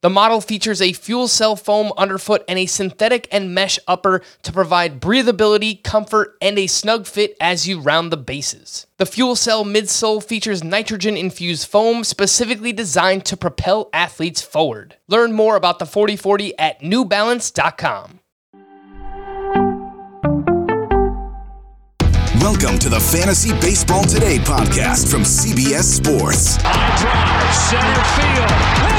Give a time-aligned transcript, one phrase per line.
[0.00, 4.52] The model features a fuel cell foam underfoot and a synthetic and mesh upper to
[4.52, 8.86] provide breathability, comfort, and a snug fit as you round the bases.
[8.98, 14.94] The fuel cell midsole features nitrogen infused foam specifically designed to propel athletes forward.
[15.08, 18.20] Learn more about the 4040 at newbalance.com.
[22.40, 26.56] Welcome to the Fantasy Baseball Today podcast from CBS Sports.
[26.60, 28.97] High drive, center field, hit the wall,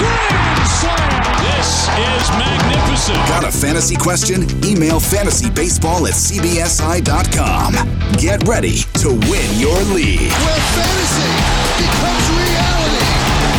[0.00, 1.20] grand slam.
[1.44, 3.18] This is magnificent.
[3.28, 4.42] Got a fantasy question?
[4.64, 7.74] Email fantasybaseball at cbsi.com.
[8.16, 10.32] Get ready to win your league.
[10.32, 11.30] where fantasy
[11.84, 13.06] becomes reality.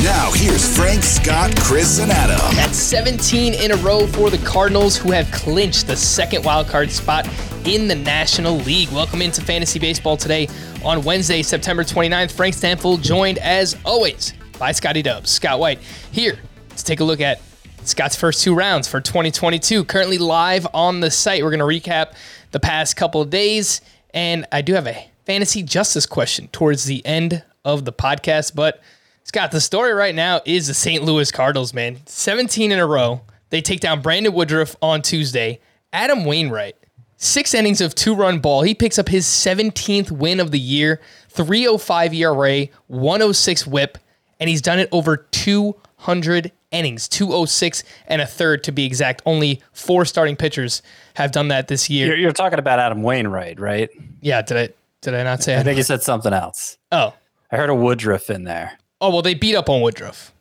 [0.03, 2.55] Now, here's Frank, Scott, Chris, and Adam.
[2.55, 7.29] That's 17 in a row for the Cardinals, who have clinched the second wildcard spot
[7.65, 8.89] in the National League.
[8.91, 10.47] Welcome into Fantasy Baseball today
[10.83, 12.31] on Wednesday, September 29th.
[12.31, 15.31] Frank Stampfl joined, as always, by Scotty Dubs.
[15.31, 15.79] Scott White
[16.11, 16.37] here
[16.77, 17.41] to take a look at
[17.83, 19.85] Scott's first two rounds for 2022.
[19.85, 21.43] Currently live on the site.
[21.43, 22.13] We're going to recap
[22.51, 23.81] the past couple of days,
[24.13, 28.79] and I do have a fantasy justice question towards the end of the podcast, but
[29.23, 31.03] Scott, the story right now is the St.
[31.03, 31.97] Louis Cardinals, man.
[32.05, 33.21] 17 in a row.
[33.49, 35.59] They take down Brandon Woodruff on Tuesday.
[35.91, 36.75] Adam Wainwright,
[37.17, 38.61] six innings of two run ball.
[38.61, 43.97] He picks up his 17th win of the year, 305 ERA, 106 whip,
[44.41, 49.21] and he's done it over 200 innings, 206 and a third to be exact.
[49.25, 50.81] Only four starting pitchers
[51.15, 52.07] have done that this year.
[52.07, 53.89] You're, you're talking about Adam Wainwright, right?
[54.21, 54.69] yeah, did I
[55.01, 55.57] did I not say?
[55.57, 56.77] I think you said something else.
[56.91, 57.13] oh,
[57.51, 58.77] I heard a Woodruff in there.
[58.99, 60.31] oh well, they beat up on Woodruff,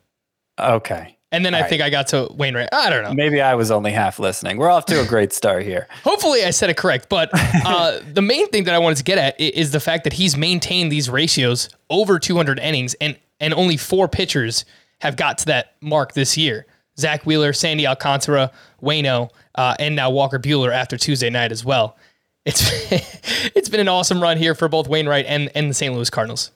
[0.59, 1.17] Okay.
[1.31, 1.69] and then I All right.
[1.69, 2.69] think I got to Wainwright.
[2.71, 3.13] I don't know.
[3.13, 4.57] Maybe I was only half listening.
[4.57, 5.87] We're off to a great start here.
[6.03, 7.09] Hopefully, I said it correct.
[7.09, 10.13] But uh, the main thing that I wanted to get at is the fact that
[10.13, 14.63] he's maintained these ratios over 200 innings, and and only four pitchers
[14.99, 16.65] have got to that mark this year.
[16.97, 21.97] Zack Wheeler, Sandy Alcantara, Wayno, uh, and now Walker Buehler after Tuesday night as well.
[22.45, 22.69] It's
[23.55, 25.93] it's been an awesome run here for both Wainwright and and the St.
[25.93, 26.51] Louis Cardinals.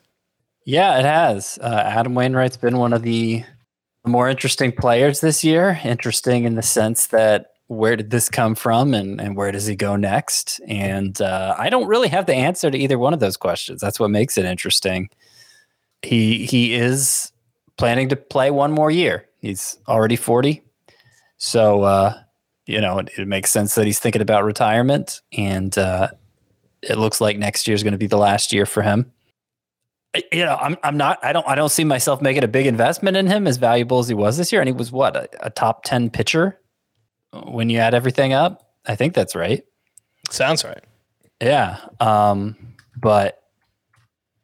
[0.64, 1.58] Yeah, it has.
[1.60, 3.44] Uh, Adam Wainwright's been one of the
[4.04, 5.80] more interesting players this year.
[5.84, 9.76] Interesting in the sense that where did this come from and, and where does he
[9.76, 10.60] go next?
[10.66, 13.80] And uh, I don't really have the answer to either one of those questions.
[13.80, 15.08] That's what makes it interesting.
[16.02, 17.32] He he is
[17.76, 19.28] planning to play one more year.
[19.40, 20.62] He's already 40.
[21.38, 22.18] So, uh,
[22.66, 25.20] you know, it, it makes sense that he's thinking about retirement.
[25.32, 26.08] And uh,
[26.82, 29.12] it looks like next year is going to be the last year for him.
[30.32, 33.18] You know, I'm I'm not I don't I don't see myself making a big investment
[33.18, 34.62] in him as valuable as he was this year.
[34.62, 36.58] And he was what a, a top ten pitcher
[37.44, 38.70] when you add everything up.
[38.86, 39.62] I think that's right.
[40.30, 40.82] Sounds right.
[41.42, 41.80] Yeah.
[42.00, 42.56] Um,
[42.96, 43.42] but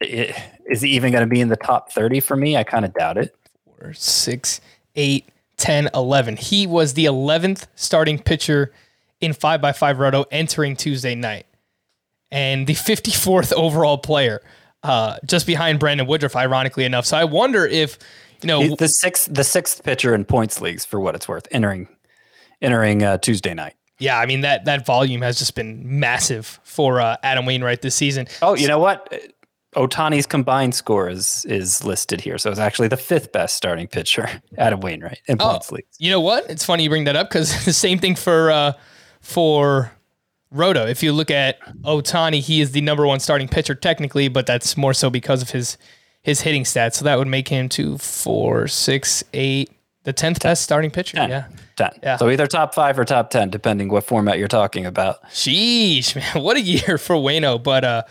[0.02, 0.34] i
[0.66, 2.56] is he even going to be in the top thirty for me?
[2.56, 3.34] I kind of doubt it.
[3.64, 4.60] four, six,
[4.96, 5.28] eight,
[5.62, 6.36] 10, 11.
[6.36, 8.72] He was the 11th starting pitcher
[9.20, 11.46] in 5x5 Roto entering Tuesday night.
[12.32, 14.42] And the 54th overall player,
[14.82, 17.06] uh, just behind Brandon Woodruff, ironically enough.
[17.06, 17.96] So I wonder if,
[18.40, 21.86] you know, the sixth the sixth pitcher in points leagues for what it's worth entering
[22.60, 23.74] entering uh, Tuesday night.
[24.00, 27.94] yeah, I mean, that, that volume has just been massive for uh, Adam Wainwright this
[27.94, 28.26] season.
[28.40, 29.12] Oh, you know what?
[29.76, 34.28] Ohtani's combined score is is listed here, so it's actually the fifth best starting pitcher,
[34.58, 35.96] Adam Wainwright, in Oh, points leagues.
[35.98, 36.48] you know what?
[36.50, 38.72] It's funny you bring that up because the same thing for uh,
[39.20, 39.92] for
[40.50, 40.86] Roto.
[40.86, 44.76] If you look at Ohtani, he is the number one starting pitcher technically, but that's
[44.76, 45.78] more so because of his
[46.22, 46.94] his hitting stats.
[46.96, 49.70] So that would make him two, four, six, eight,
[50.04, 51.16] the tenth best starting pitcher.
[51.16, 51.30] Ten.
[51.30, 51.46] Yeah.
[51.76, 51.90] Ten.
[52.02, 52.16] Yeah.
[52.18, 55.22] So either top five or top ten, depending what format you're talking about.
[55.30, 57.60] Sheesh, man, what a year for Wayno.
[57.62, 58.02] But uh,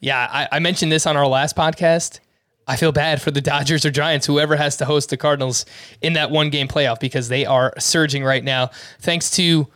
[0.00, 2.20] yeah, I, I mentioned this on our last podcast.
[2.66, 5.66] I feel bad for the Dodgers or Giants, whoever has to host the Cardinals
[6.00, 8.70] in that one game playoff because they are surging right now.
[9.00, 9.68] Thanks to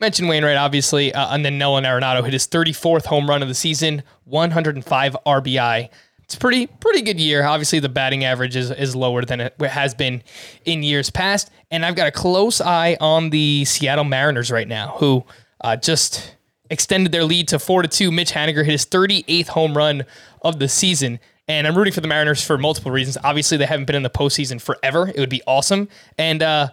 [0.00, 3.54] mention Wainwright, obviously, uh, and then Nolan Arenado hit his 34th home run of the
[3.54, 5.88] season, 105 RBI.
[6.24, 7.44] It's pretty pretty good year.
[7.44, 10.22] Obviously, the batting average is, is lower than it has been
[10.64, 11.50] in years past.
[11.72, 15.24] And I've got a close eye on the Seattle Mariners right now, who
[15.60, 16.36] uh, just
[16.70, 18.10] extended their lead to four to two.
[18.10, 20.04] Mitch Haniger hit his 38th home run
[20.42, 21.20] of the season.
[21.48, 23.18] And I'm rooting for the Mariners for multiple reasons.
[23.24, 25.08] Obviously, they haven't been in the postseason forever.
[25.08, 25.88] It would be awesome.
[26.16, 26.68] And uh,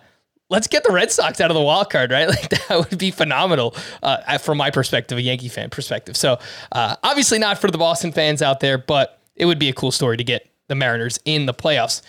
[0.49, 2.27] let's get the Red Sox out of the wild card, right?
[2.37, 6.15] Like that would be phenomenal uh, from my perspective, a Yankee fan perspective.
[6.15, 6.37] So
[6.71, 9.91] uh, obviously not for the Boston fans out there, but it would be a cool
[9.91, 12.01] story to get the Mariners in the playoffs.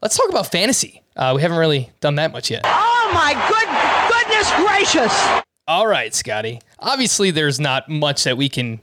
[0.00, 1.02] let's talk about fantasy.
[1.16, 2.62] Uh, we haven't really done that much yet.
[2.64, 3.68] Oh my good
[4.12, 5.42] goodness gracious!
[5.68, 6.60] All right, Scotty.
[6.78, 8.80] Obviously, there's not much that we can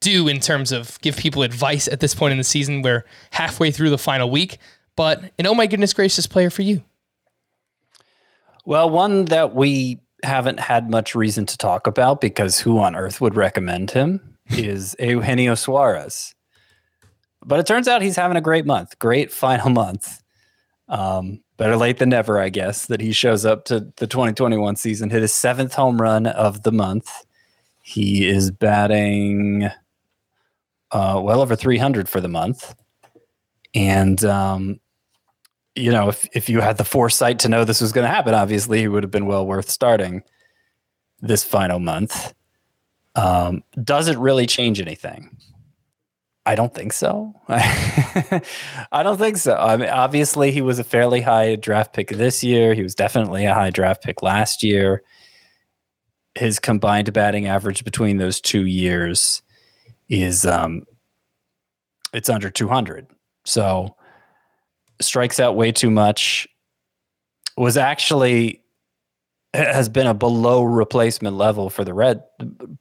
[0.00, 2.82] do in terms of give people advice at this point in the season.
[2.82, 4.58] We're halfway through the final week,
[4.96, 6.82] but an oh my goodness gracious player for you.
[8.64, 13.20] Well, one that we haven't had much reason to talk about because who on earth
[13.20, 16.34] would recommend him is Eugenio Suarez.
[17.44, 20.20] But it turns out he's having a great month, great final month.
[20.88, 25.10] Um, better late than never, I guess, that he shows up to the 2021 season,
[25.10, 27.10] hit his seventh home run of the month.
[27.82, 29.68] He is batting
[30.92, 32.74] uh, well over 300 for the month.
[33.74, 34.80] And, um,
[35.74, 38.34] you know, if, if you had the foresight to know this was going to happen,
[38.34, 40.22] obviously he would have been well worth starting
[41.20, 42.34] this final month.
[43.16, 45.36] Um, does it really change anything?
[46.48, 47.34] I don't think so.
[47.48, 49.54] I don't think so.
[49.54, 52.72] I mean, obviously, he was a fairly high draft pick this year.
[52.72, 55.02] He was definitely a high draft pick last year.
[56.34, 59.42] His combined batting average between those two years
[60.08, 60.84] is um,
[62.14, 63.08] it's under 200.
[63.44, 63.94] So
[65.02, 66.48] strikes out way too much.
[67.58, 68.62] Was actually
[69.66, 72.22] has been a below replacement level for the red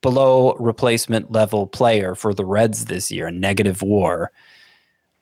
[0.01, 4.31] below replacement level player for the Reds this year, a negative WAR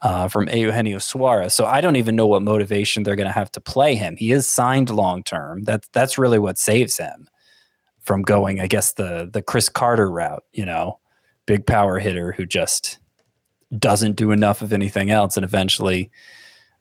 [0.02, 1.54] uh, from Eugenio Suarez.
[1.54, 4.16] So I don't even know what motivation they're going to have to play him.
[4.16, 5.64] He is signed long term.
[5.64, 7.28] That's that's really what saves him
[8.02, 10.44] from going, I guess the the Chris Carter route.
[10.54, 11.00] You know,
[11.46, 13.00] big power hitter who just
[13.80, 16.12] doesn't do enough of anything else, and eventually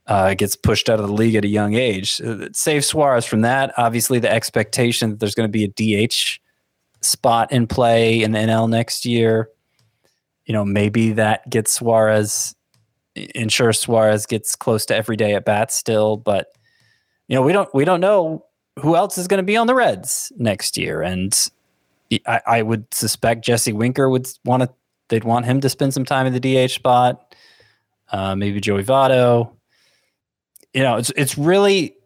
[0.06, 2.20] uh, gets pushed out of the league at a young age.
[2.52, 3.72] Save Suarez from that.
[3.76, 6.40] Obviously, the expectation that there's going to be a DH
[7.00, 9.48] spot in play in the NL next year.
[10.44, 12.54] You know, maybe that gets Suarez,
[13.14, 16.18] ensure Suarez gets close to every day at bat still.
[16.18, 16.48] But
[17.28, 18.44] you know, we don't we don't know
[18.80, 21.34] who else is going to be on the Reds next year, and
[22.26, 24.70] I, I would suspect Jesse Winker would want to.
[25.08, 27.34] They'd want him to spend some time in the DH spot.
[28.10, 29.50] Uh, maybe Joey Votto
[30.74, 31.96] you know, it's it's really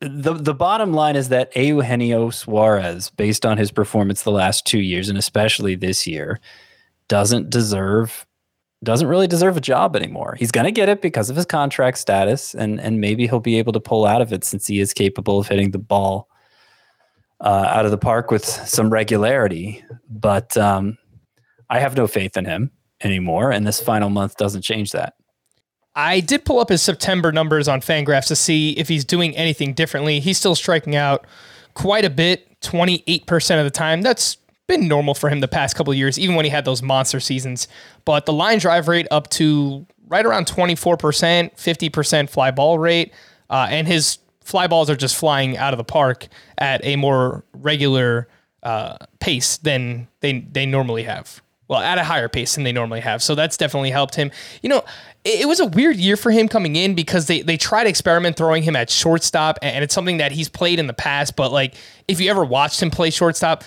[0.00, 4.80] the the bottom line is that Eugenio Suarez, based on his performance the last two
[4.80, 6.40] years and especially this year,
[7.08, 8.26] doesn't deserve
[8.84, 10.36] doesn't really deserve a job anymore.
[10.38, 13.58] He's going to get it because of his contract status, and and maybe he'll be
[13.58, 16.28] able to pull out of it since he is capable of hitting the ball
[17.40, 19.82] uh, out of the park with some regularity.
[20.10, 20.98] But um,
[21.70, 22.70] I have no faith in him
[23.02, 25.14] anymore, and this final month doesn't change that.
[25.96, 29.72] I did pull up his September numbers on Fangraphs to see if he's doing anything
[29.72, 30.20] differently.
[30.20, 31.26] He's still striking out
[31.72, 34.02] quite a bit, 28% of the time.
[34.02, 37.18] That's been normal for him the past couple years, even when he had those monster
[37.18, 37.66] seasons.
[38.04, 40.98] But the line drive rate up to right around 24%,
[41.56, 43.12] 50% fly ball rate,
[43.48, 46.28] uh, and his fly balls are just flying out of the park
[46.58, 48.28] at a more regular
[48.62, 53.00] uh, pace than they, they normally have well, at a higher pace than they normally
[53.00, 53.22] have.
[53.22, 54.30] So that's definitely helped him.
[54.62, 54.84] You know,
[55.24, 57.90] it, it, was a weird year for him coming in because they they tried to
[57.90, 61.36] experiment throwing him at shortstop, and it's something that he's played in the past.
[61.36, 61.74] But like,
[62.06, 63.64] if you ever watched him play shortstop,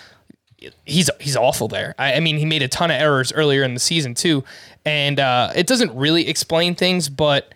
[0.85, 1.95] he's he's awful there.
[1.97, 4.43] I, I mean, he made a ton of errors earlier in the season too,
[4.85, 7.09] and uh, it doesn't really explain things.
[7.09, 7.53] But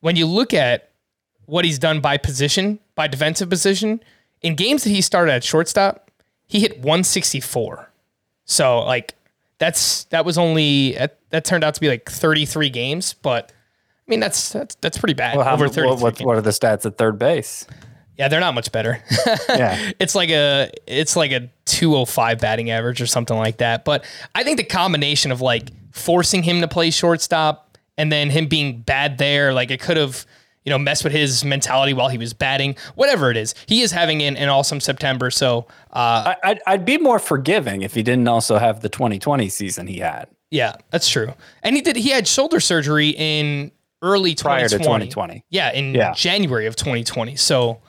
[0.00, 0.90] when you look at
[1.46, 4.02] what he's done by position, by defensive position,
[4.42, 6.10] in games that he started at shortstop,
[6.46, 7.90] he hit 164.
[8.44, 9.14] So like
[9.58, 10.92] that's that was only
[11.30, 13.52] that turned out to be like 33 games, but
[14.06, 15.36] I mean that's that's that's pretty bad.
[15.36, 16.02] Well, over 30.
[16.02, 17.66] What, what, are the stats at third base?
[18.18, 19.02] Yeah, they're not much better.
[19.48, 23.84] yeah, it's like a it's like a 205 batting average or something like that.
[23.84, 28.46] But I think the combination of like forcing him to play shortstop and then him
[28.46, 30.24] being bad there, like it could have
[30.66, 33.54] you know, mess with his mentality while he was batting, whatever it is.
[33.66, 35.30] He is having an, an awesome September.
[35.30, 39.86] So uh, I'd, I'd be more forgiving if he didn't also have the 2020 season
[39.86, 40.26] he had.
[40.50, 41.32] Yeah, that's true.
[41.62, 41.96] And he did.
[41.96, 43.70] He had shoulder surgery in
[44.02, 44.58] early 2020.
[44.58, 45.44] Prior to 2020.
[45.50, 46.12] Yeah, in yeah.
[46.14, 47.36] January of 2020.
[47.36, 47.80] So,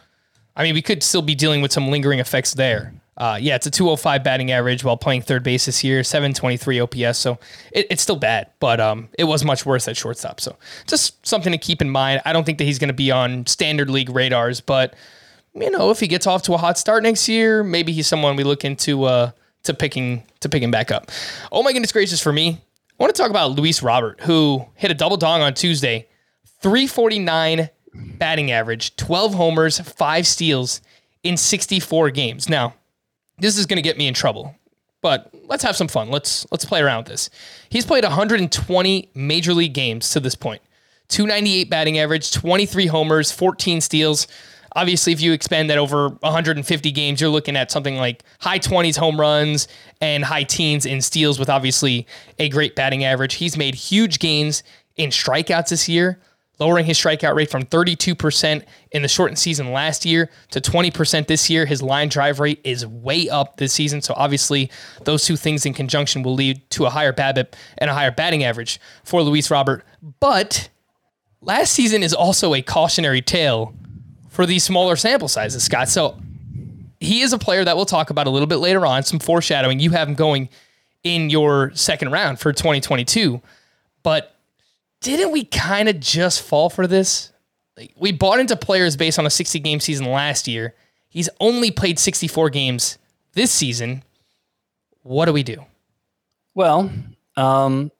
[0.55, 2.93] I mean, we could still be dealing with some lingering effects there.
[3.17, 7.17] Uh, yeah, it's a 205 batting average while playing third base this year, 723 OPS.
[7.17, 7.39] So
[7.71, 10.39] it, it's still bad, but um, it was much worse at shortstop.
[10.39, 10.55] So
[10.87, 12.21] just something to keep in mind.
[12.25, 14.93] I don't think that he's going to be on standard league radars, but
[15.55, 18.35] you know, if he gets off to a hot start next year, maybe he's someone
[18.35, 19.31] we look into uh,
[19.63, 21.09] to picking to picking back up.
[21.51, 22.61] Oh my goodness gracious for me.
[22.99, 26.07] I want to talk about Luis Robert, who hit a double dong on Tuesday,
[26.61, 30.81] 349 batting average, 12 homers, five steals
[31.23, 32.49] in 64 games.
[32.49, 32.73] Now,
[33.37, 34.55] this is going to get me in trouble.
[35.01, 36.09] But let's have some fun.
[36.09, 37.29] Let's let's play around with this.
[37.69, 40.61] He's played 120 major league games to this point.
[41.09, 44.27] 298 batting average, 23 homers, 14 steals.
[44.75, 48.97] Obviously, if you expand that over 150 games, you're looking at something like high 20s
[48.97, 49.67] home runs
[50.01, 52.05] and high teens in steals with obviously
[52.37, 53.35] a great batting average.
[53.35, 54.63] He's made huge gains
[54.97, 56.19] in strikeouts this year,
[56.59, 61.49] lowering his strikeout rate from 32% in the shortened season last year to 20% this
[61.49, 61.65] year.
[61.65, 64.01] His line drive rate is way up this season.
[64.01, 64.71] So obviously,
[65.03, 68.43] those two things in conjunction will lead to a higher BABIP and a higher batting
[68.43, 69.83] average for Luis Robert.
[70.19, 70.69] But
[71.41, 73.73] last season is also a cautionary tale
[74.29, 75.89] for these smaller sample sizes, Scott.
[75.89, 76.17] So
[76.99, 79.79] he is a player that we'll talk about a little bit later on, some foreshadowing.
[79.79, 80.49] You have him going
[81.03, 83.41] in your second round for 2022.
[84.03, 84.36] But
[85.01, 87.31] didn't we kind of just fall for this?
[87.77, 90.73] Like, we bought into players based on a 60 game season last year.
[91.09, 92.97] He's only played 64 games
[93.33, 94.03] this season.
[95.03, 95.65] What do we do?
[96.53, 96.91] Well,
[97.35, 97.91] um,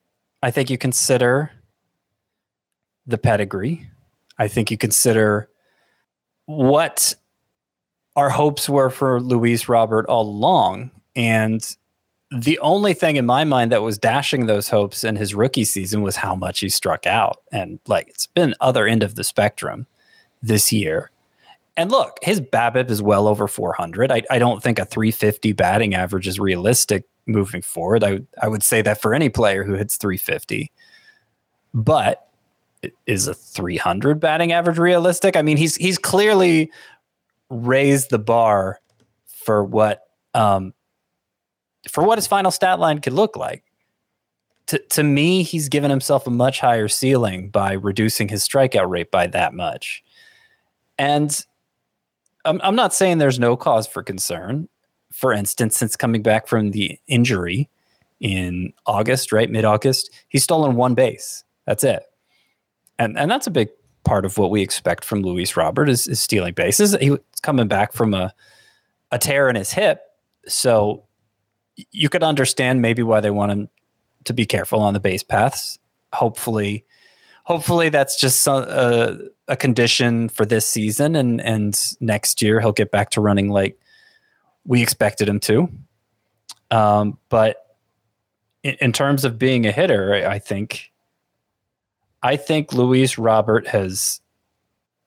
[0.42, 1.52] I think you consider
[3.06, 3.88] the pedigree.
[4.38, 5.48] I think you consider
[6.46, 7.14] what
[8.16, 10.90] our hopes were for Luis Robert all along.
[11.14, 11.64] And
[12.30, 16.02] the only thing in my mind that was dashing those hopes in his rookie season
[16.02, 17.42] was how much he struck out.
[17.52, 19.86] And like it's been other end of the spectrum
[20.42, 21.10] this year.
[21.76, 24.10] And look, his BABIP is well over 400.
[24.10, 28.02] I, I don't think a 350 batting average is realistic moving forward.
[28.02, 30.72] I, I would say that for any player who hits 350.
[31.72, 32.28] But
[33.06, 35.36] is a 300 batting average realistic?
[35.36, 36.70] I mean, he's he's clearly
[37.50, 38.80] raised the bar
[39.26, 40.74] for what um,
[41.88, 43.64] for what his final stat line could look like.
[44.68, 49.10] To to me, he's given himself a much higher ceiling by reducing his strikeout rate
[49.10, 50.04] by that much.
[50.98, 51.44] And
[52.44, 54.68] I'm I'm not saying there's no cause for concern.
[55.12, 57.70] For instance, since coming back from the injury
[58.20, 61.44] in August, right, mid August, he's stolen one base.
[61.66, 62.02] That's it
[62.98, 63.68] and and that's a big
[64.04, 66.96] part of what we expect from Luis Robert is, is stealing bases.
[67.00, 68.34] He's coming back from a
[69.10, 70.02] a tear in his hip,
[70.46, 71.04] so
[71.92, 73.68] you could understand maybe why they want him
[74.24, 75.78] to be careful on the base paths.
[76.12, 76.84] Hopefully,
[77.44, 82.90] hopefully that's just a, a condition for this season, and and next year he'll get
[82.90, 83.78] back to running like
[84.64, 85.68] we expected him to.
[86.70, 87.76] Um, but
[88.62, 90.90] in, in terms of being a hitter, I, I think
[92.22, 94.20] I think Luis Robert has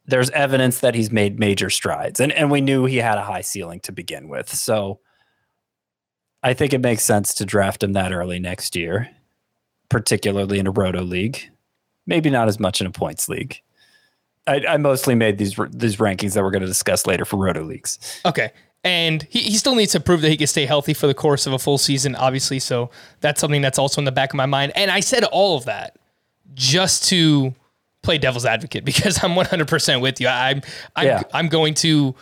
[0.06, 2.20] there's evidence that he's made major strides.
[2.20, 4.50] And and we knew he had a high ceiling to begin with.
[4.50, 5.00] So
[6.44, 9.10] I think it makes sense to draft him that early next year,
[9.90, 11.50] particularly in a roto league.
[12.08, 13.62] Maybe not as much in a points league.
[14.48, 17.64] I, I mostly made these these rankings that we're going to discuss later for roto
[17.64, 18.22] leagues.
[18.26, 18.52] Okay.
[18.84, 21.46] And he, he still needs to prove that he can stay healthy for the course
[21.46, 22.58] of a full season, obviously.
[22.58, 24.72] So that's something that's also in the back of my mind.
[24.76, 25.98] And I said all of that
[26.56, 27.54] just to
[28.02, 30.28] play devil's advocate because I'm 100% with you.
[30.28, 30.62] I'm
[30.96, 31.24] I'm yeah.
[31.34, 32.16] I'm going to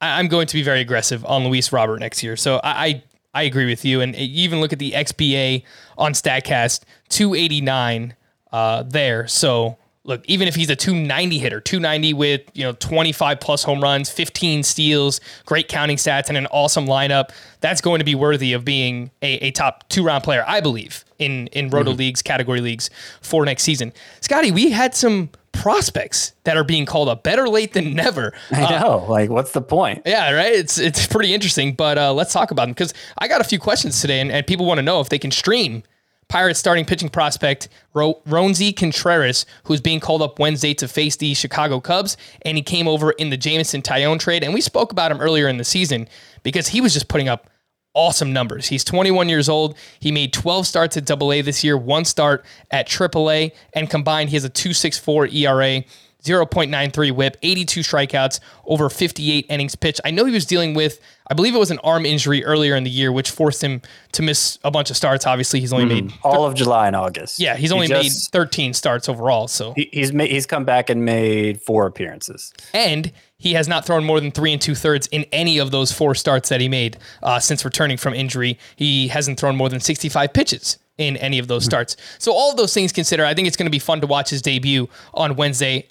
[0.00, 2.36] I'm going to be very aggressive on Luis Robert next year.
[2.36, 4.00] So I I, I agree with you.
[4.00, 5.62] And even look at the XBA
[5.96, 8.14] on Statcast, 289
[8.52, 9.26] uh, there.
[9.28, 13.80] So look, even if he's a 290 hitter, 290 with, you know, 25 plus home
[13.80, 18.52] runs, 15 steals, great counting stats, and an awesome lineup, that's going to be worthy
[18.52, 21.98] of being a, a top two round player, I believe, in, in roto mm-hmm.
[21.98, 23.92] leagues, category leagues for next season.
[24.20, 28.32] Scotty, we had some prospects that are being called up better late than never.
[28.50, 29.06] I uh, know.
[29.08, 30.02] Like, what's the point?
[30.06, 30.52] Yeah, right.
[30.52, 31.74] It's it's pretty interesting.
[31.74, 34.46] But uh, let's talk about them because I got a few questions today, and, and
[34.46, 35.82] people want to know if they can stream
[36.30, 41.34] Pirates starting pitching prospect Ro- Roansy Contreras, who's being called up Wednesday to face the
[41.34, 44.44] Chicago Cubs, and he came over in the Jameson Taillon trade.
[44.44, 46.08] And we spoke about him earlier in the season
[46.44, 47.49] because he was just putting up
[47.94, 48.68] awesome numbers.
[48.68, 49.76] He's 21 years old.
[49.98, 54.36] He made 12 starts at AA this year, one start at AAA, and combined he
[54.36, 55.84] has a 2.64 ERA.
[56.22, 60.02] 0.93 whip, 82 strikeouts, over 58 innings pitched.
[60.04, 62.82] I know he was dealing with I believe it was an arm injury earlier in
[62.82, 63.82] the year, which forced him
[64.12, 65.26] to miss a bunch of starts.
[65.26, 67.38] Obviously, he's only mm, made thir- all of July and August.
[67.38, 69.46] Yeah, he's only he just, made 13 starts overall.
[69.46, 73.84] So he, he's made, he's come back and made four appearances, and he has not
[73.84, 76.68] thrown more than three and two thirds in any of those four starts that he
[76.68, 78.58] made uh, since returning from injury.
[78.76, 81.70] He hasn't thrown more than 65 pitches in any of those hmm.
[81.70, 81.96] starts.
[82.18, 84.30] So all of those things considered, I think it's going to be fun to watch
[84.30, 85.88] his debut on Wednesday.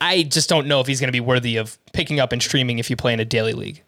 [0.00, 2.78] I just don't know if he's going to be worthy of picking up and streaming
[2.78, 3.82] if you play in a daily league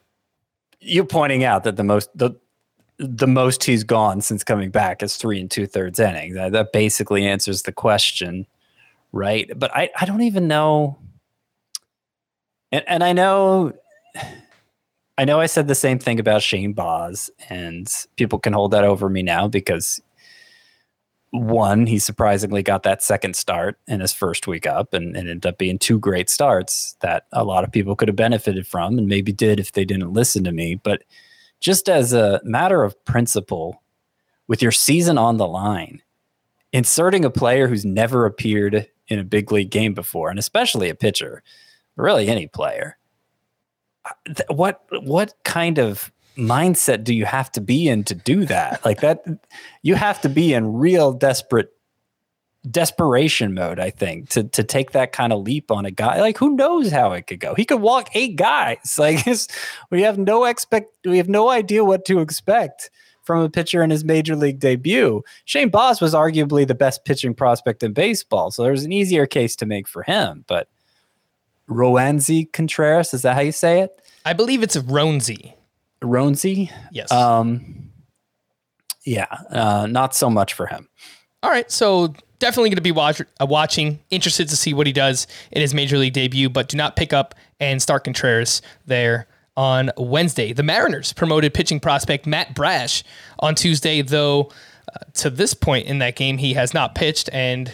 [0.81, 2.33] You're pointing out that the most the
[2.99, 6.35] the most he's gone since coming back is three and two thirds innings.
[6.35, 8.47] That, that basically answers the question,
[9.13, 9.51] right?
[9.57, 10.99] But I, I don't even know.
[12.73, 13.73] And and I know
[15.19, 18.85] I know I said the same thing about Shane Baz, and people can hold that
[18.85, 20.01] over me now because
[21.33, 25.47] one, he surprisingly got that second start in his first week up and, and ended
[25.47, 29.07] up being two great starts that a lot of people could have benefited from and
[29.07, 30.75] maybe did if they didn't listen to me.
[30.75, 31.05] But
[31.61, 33.83] just as a matter of principle,
[34.49, 36.03] with your season on the line,
[36.73, 40.95] inserting a player who's never appeared in a big league game before, and especially a
[40.95, 41.43] pitcher,
[41.97, 42.97] really any player,
[44.05, 48.85] uh, what what kind of mindset do you have to be in to do that?
[48.85, 49.25] Like that,
[49.83, 51.73] you have to be in real desperate
[52.69, 53.79] desperation mode.
[53.79, 56.21] I think to to take that kind of leap on a guy.
[56.21, 57.55] Like who knows how it could go?
[57.55, 58.79] He could walk eight guys.
[58.99, 59.25] Like
[59.91, 60.95] we have no expect.
[61.05, 62.91] We have no idea what to expect
[63.23, 65.23] from a pitcher in his major league debut.
[65.45, 69.57] Shane Baz was arguably the best pitching prospect in baseball, so there's an easier case
[69.57, 70.45] to make for him.
[70.47, 70.69] But
[71.71, 74.03] Roansy Contreras, is that how you say it?
[74.25, 75.55] I believe it's Ronzi.
[76.03, 76.71] Ronzi?
[76.91, 77.11] Yes.
[77.13, 77.91] Um,
[79.05, 80.89] yeah, uh, not so much for him.
[81.43, 84.93] All right, so definitely going to be watch, uh, watching, interested to see what he
[84.93, 89.27] does in his major league debut, but do not pick up and start Contreras there
[89.57, 90.53] on Wednesday.
[90.53, 93.05] The Mariners promoted pitching prospect Matt Brash
[93.39, 94.51] on Tuesday, though
[94.93, 97.73] uh, to this point in that game, he has not pitched and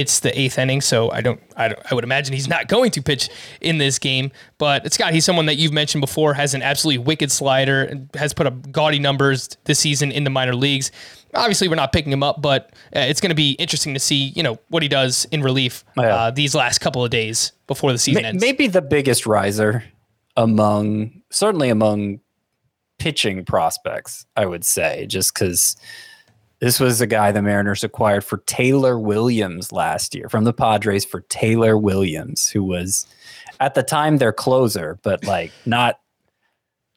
[0.00, 2.90] it's the eighth inning, so I don't, I don't, I would imagine he's not going
[2.92, 3.28] to pitch
[3.60, 4.30] in this game.
[4.58, 8.32] But Scott, he's someone that you've mentioned before, has an absolutely wicked slider, and has
[8.32, 10.90] put up gaudy numbers this season in the minor leagues.
[11.34, 14.28] Obviously, we're not picking him up, but uh, it's going to be interesting to see,
[14.36, 16.14] you know, what he does in relief Oh, yeah.
[16.14, 18.40] uh, these last couple of days before the season Ma- ends.
[18.40, 19.84] Maybe the biggest riser
[20.36, 22.20] among, certainly among
[22.98, 25.76] pitching prospects, I would say, just because
[26.60, 31.04] this was a guy the Mariners acquired for Taylor Williams last year from the Padres
[31.04, 33.06] for Taylor Williams, who was
[33.60, 36.00] at the time their closer, but like not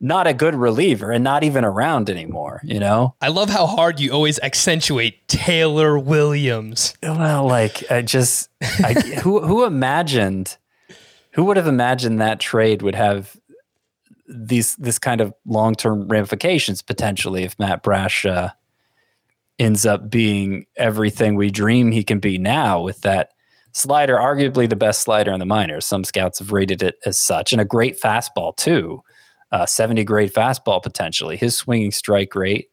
[0.02, 3.16] not a good reliever and not even around anymore, you know?
[3.20, 6.94] I love how hard you always accentuate Taylor Williams.
[7.04, 10.58] Well, like I just I, who who imagined
[11.32, 13.36] who would have imagined that trade would have
[14.28, 18.52] these this kind of long term ramifications potentially if Matt Brash uh,
[19.60, 23.32] ends up being everything we dream he can be now with that
[23.74, 25.86] slider, arguably the best slider in the minors.
[25.86, 29.04] Some scouts have rated it as such, and a great fastball too,
[29.52, 31.38] uh, seventy grade fastball potentially.
[31.38, 32.70] His swinging strike rate.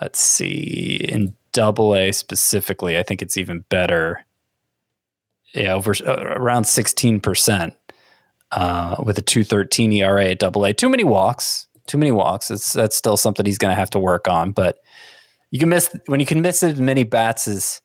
[0.00, 4.24] Let's see in Double A specifically, I think it's even better.
[5.54, 7.74] Yeah, over uh, around sixteen percent
[8.52, 10.74] uh, with a two thirteen ERA at Double A.
[10.74, 11.66] Too many walks.
[11.86, 12.50] Too many walks.
[12.50, 14.52] It's that's still something he's going to have to work on.
[14.52, 14.78] But
[15.50, 17.80] you can miss when you can miss as many bats as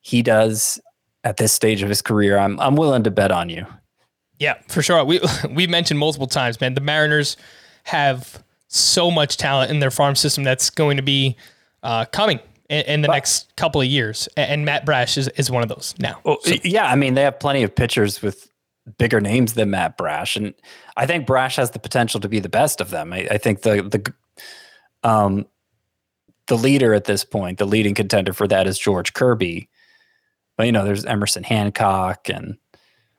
[0.00, 0.80] he does
[1.24, 2.38] at this stage of his career.
[2.38, 3.66] I'm I'm willing to bet on you.
[4.38, 5.04] Yeah, for sure.
[5.04, 5.20] We
[5.50, 6.74] we've mentioned multiple times, man.
[6.74, 7.36] The Mariners
[7.84, 11.36] have so much talent in their farm system that's going to be
[11.82, 15.62] uh, coming in, in the next couple of years, and Matt Brash is, is one
[15.62, 16.20] of those now.
[16.24, 18.50] Well, yeah, I mean they have plenty of pitchers with
[18.98, 20.54] bigger names than Matt Brash, and
[20.96, 23.12] I think Brash has the potential to be the best of them.
[23.12, 25.46] I, I think the the um
[26.50, 29.68] the leader at this point, the leading contender for that is George Kirby.
[30.56, 32.58] But you know, there's Emerson Hancock and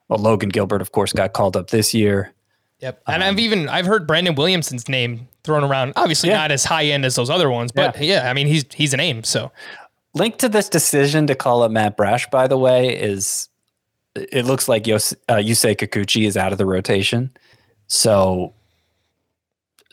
[0.09, 2.33] well, Logan Gilbert, of course, got called up this year.
[2.79, 3.01] Yep.
[3.07, 5.93] And I've even I've heard Brandon Williamson's name thrown around.
[5.95, 6.37] Obviously Yeah.
[6.37, 8.97] not as high end as those other ones, but yeah, I mean he's he's a
[8.97, 9.23] name.
[9.23, 9.51] So
[10.13, 13.47] Link to this decision to call up Matt Brash, by the way, is
[14.13, 17.31] it looks like Yos, uh, Yusei Kikuchi is out of the rotation.
[17.87, 18.53] So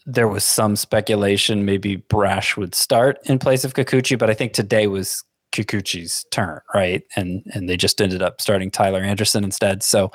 [0.08, 4.54] there was some speculation maybe Brash would start in place of Kikuchi, but I think
[4.54, 7.02] today was Kikuchi's turn, right?
[7.14, 9.82] And and they just ended up starting Tyler Anderson instead.
[9.82, 10.10] So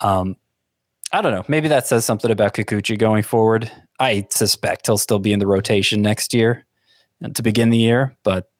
[0.00, 0.36] um
[1.12, 1.44] I don't know.
[1.46, 3.70] Maybe that says something about Kikuchi going forward.
[4.00, 6.66] I suspect he'll still be in the rotation next year
[7.32, 8.50] to begin the year, but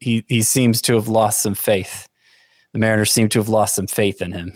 [0.00, 2.08] he he seems to have lost some faith.
[2.74, 4.52] The Mariners seem to have lost some faith in him.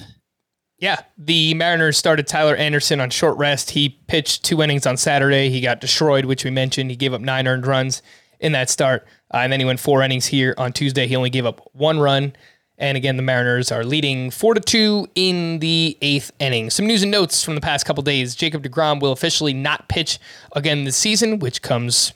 [0.84, 3.70] Yeah, the Mariners started Tyler Anderson on short rest.
[3.70, 5.48] He pitched two innings on Saturday.
[5.48, 6.90] He got destroyed, which we mentioned.
[6.90, 8.02] He gave up nine earned runs
[8.38, 11.06] in that start, uh, and then he went four innings here on Tuesday.
[11.06, 12.36] He only gave up one run.
[12.76, 16.68] And again, the Mariners are leading four to two in the eighth inning.
[16.68, 20.18] Some news and notes from the past couple days: Jacob Degrom will officially not pitch
[20.52, 22.12] again this season, which comes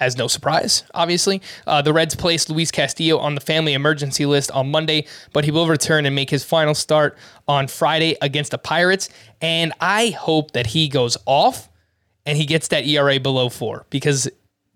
[0.00, 1.42] as no surprise, obviously.
[1.66, 5.50] Uh, the Reds placed Luis Castillo on the family emergency list on Monday, but he
[5.50, 9.10] will return and make his final start on Friday against the Pirates.
[9.40, 11.68] And I hope that he goes off
[12.26, 14.28] and he gets that ERA below four because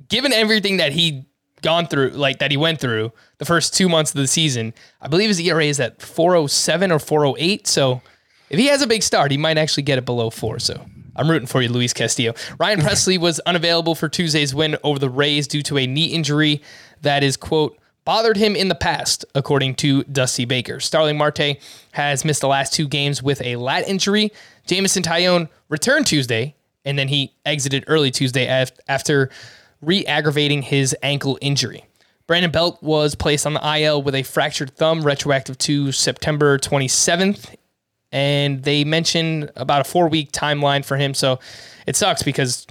[0.08, 1.26] given everything that he
[1.62, 5.08] gone through, like that he went through the first two months of the season, I
[5.08, 7.66] believe his ERA is at 407 or 408.
[7.66, 8.02] So
[8.50, 10.58] if he has a big start, he might actually get it below four.
[10.58, 10.84] So
[11.16, 12.34] I'm rooting for you, Luis Castillo.
[12.58, 16.62] Ryan Pressly was unavailable for Tuesday's win over the Rays due to a knee injury
[17.02, 20.80] that is, quote, bothered him in the past, according to Dusty Baker.
[20.80, 21.56] Starling Marte
[21.92, 24.30] has missed the last two games with a lat injury.
[24.66, 28.46] Jameson Taillon returned Tuesday, and then he exited early Tuesday
[28.88, 29.30] after
[29.80, 31.84] re aggravating his ankle injury.
[32.26, 37.54] Brandon Belt was placed on the IL with a fractured thumb, retroactive to September 27th.
[38.14, 41.12] And they mentioned about a four week timeline for him.
[41.12, 41.40] So
[41.86, 42.66] it sucks because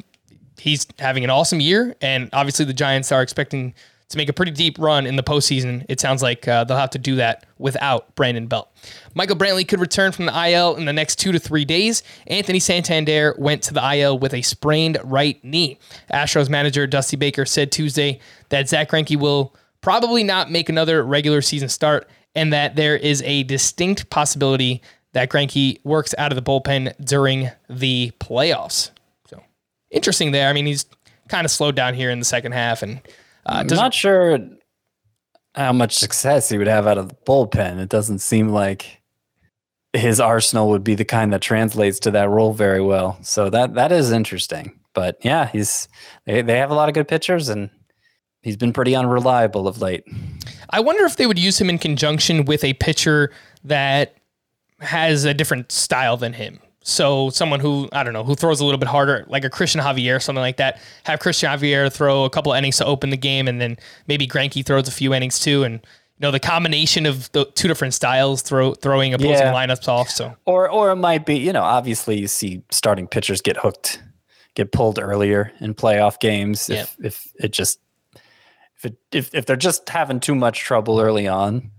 [0.58, 1.96] he's having an awesome year.
[2.02, 3.76] And obviously, the Giants are expecting
[4.08, 5.86] to make a pretty deep run in the postseason.
[5.90, 8.70] It sounds like uh, they'll have to do that without Brandon Belt.
[9.16, 12.04] Michael Brantley could return from the IL in the next two to three days.
[12.28, 15.78] Anthony Santander went to the IL with a sprained right knee.
[16.12, 21.42] Astros manager Dusty Baker said Tuesday that Zack Greinke will probably not make another regular
[21.42, 24.82] season start and that there is a distinct possibility
[25.13, 28.91] that Greinke works out of the bullpen during the playoffs.
[29.28, 29.41] So
[29.89, 30.49] interesting there.
[30.49, 30.86] I mean, he's
[31.30, 32.99] kind of slowed down here in the second half and
[33.45, 34.39] uh, I'm not sure
[35.56, 37.80] how much success he would have out of the bullpen.
[37.80, 39.02] It doesn't seem like
[39.93, 43.17] his arsenal would be the kind that translates to that role very well.
[43.21, 44.80] So that that is interesting.
[44.93, 45.88] But yeah, he's
[46.26, 47.69] they, they have a lot of good pitchers and
[48.41, 50.04] he's been pretty unreliable of late.
[50.69, 53.32] I wonder if they would use him in conjunction with a pitcher
[53.63, 54.17] that
[54.84, 56.60] has a different style than him.
[56.84, 59.82] So someone who I don't know who throws a little bit harder, like a Cristian
[59.82, 60.80] Javier, something like that.
[61.06, 64.65] Have Cristian Javier throw a couple innings to open the game, and then maybe Greinke
[64.65, 68.41] throws a few innings too, and you know the combination of the two different styles
[68.41, 69.54] throw throwing opposing yeah.
[69.54, 70.10] lineups off.
[70.10, 74.04] So or or it might be you know obviously you see starting pitchers get hooked,
[74.54, 77.08] get pulled earlier in playoff games if yeah.
[77.08, 77.80] if it just
[78.76, 81.72] if it if if they're just having too much trouble early on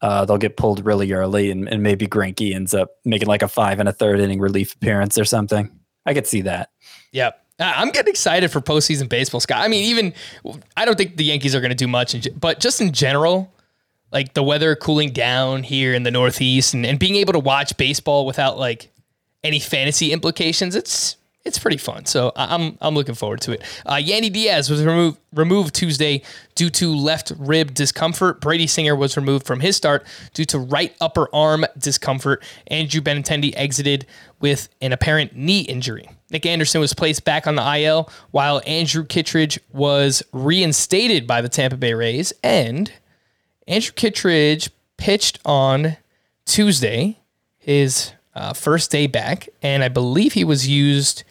[0.00, 3.48] uh, they'll get pulled really early, and, and maybe Greinke ends up making like a
[3.48, 5.70] five and a third inning relief appearance or something.
[6.06, 6.70] I could see that.
[7.12, 7.44] Yep.
[7.60, 9.58] I'm getting excited for postseason baseball, Scott.
[9.58, 10.14] I mean, even
[10.76, 13.52] I don't think the Yankees are going to do much, but just in general,
[14.12, 17.76] like the weather cooling down here in the Northeast and, and being able to watch
[17.76, 18.90] baseball without like
[19.42, 21.16] any fantasy implications, it's
[21.48, 22.04] it's pretty fun.
[22.04, 23.62] So I'm I'm looking forward to it.
[23.84, 26.22] Uh, Yandy Diaz was removed removed Tuesday
[26.54, 28.40] due to left rib discomfort.
[28.40, 32.44] Brady Singer was removed from his start due to right upper arm discomfort.
[32.68, 34.06] Andrew Benintendi exited
[34.40, 36.08] with an apparent knee injury.
[36.30, 41.48] Nick Anderson was placed back on the IL while Andrew Kittredge was reinstated by the
[41.48, 42.32] Tampa Bay Rays.
[42.44, 42.92] And
[43.66, 45.96] Andrew Kittredge pitched on
[46.44, 47.18] Tuesday,
[47.58, 51.24] his uh, first day back, and I believe he was used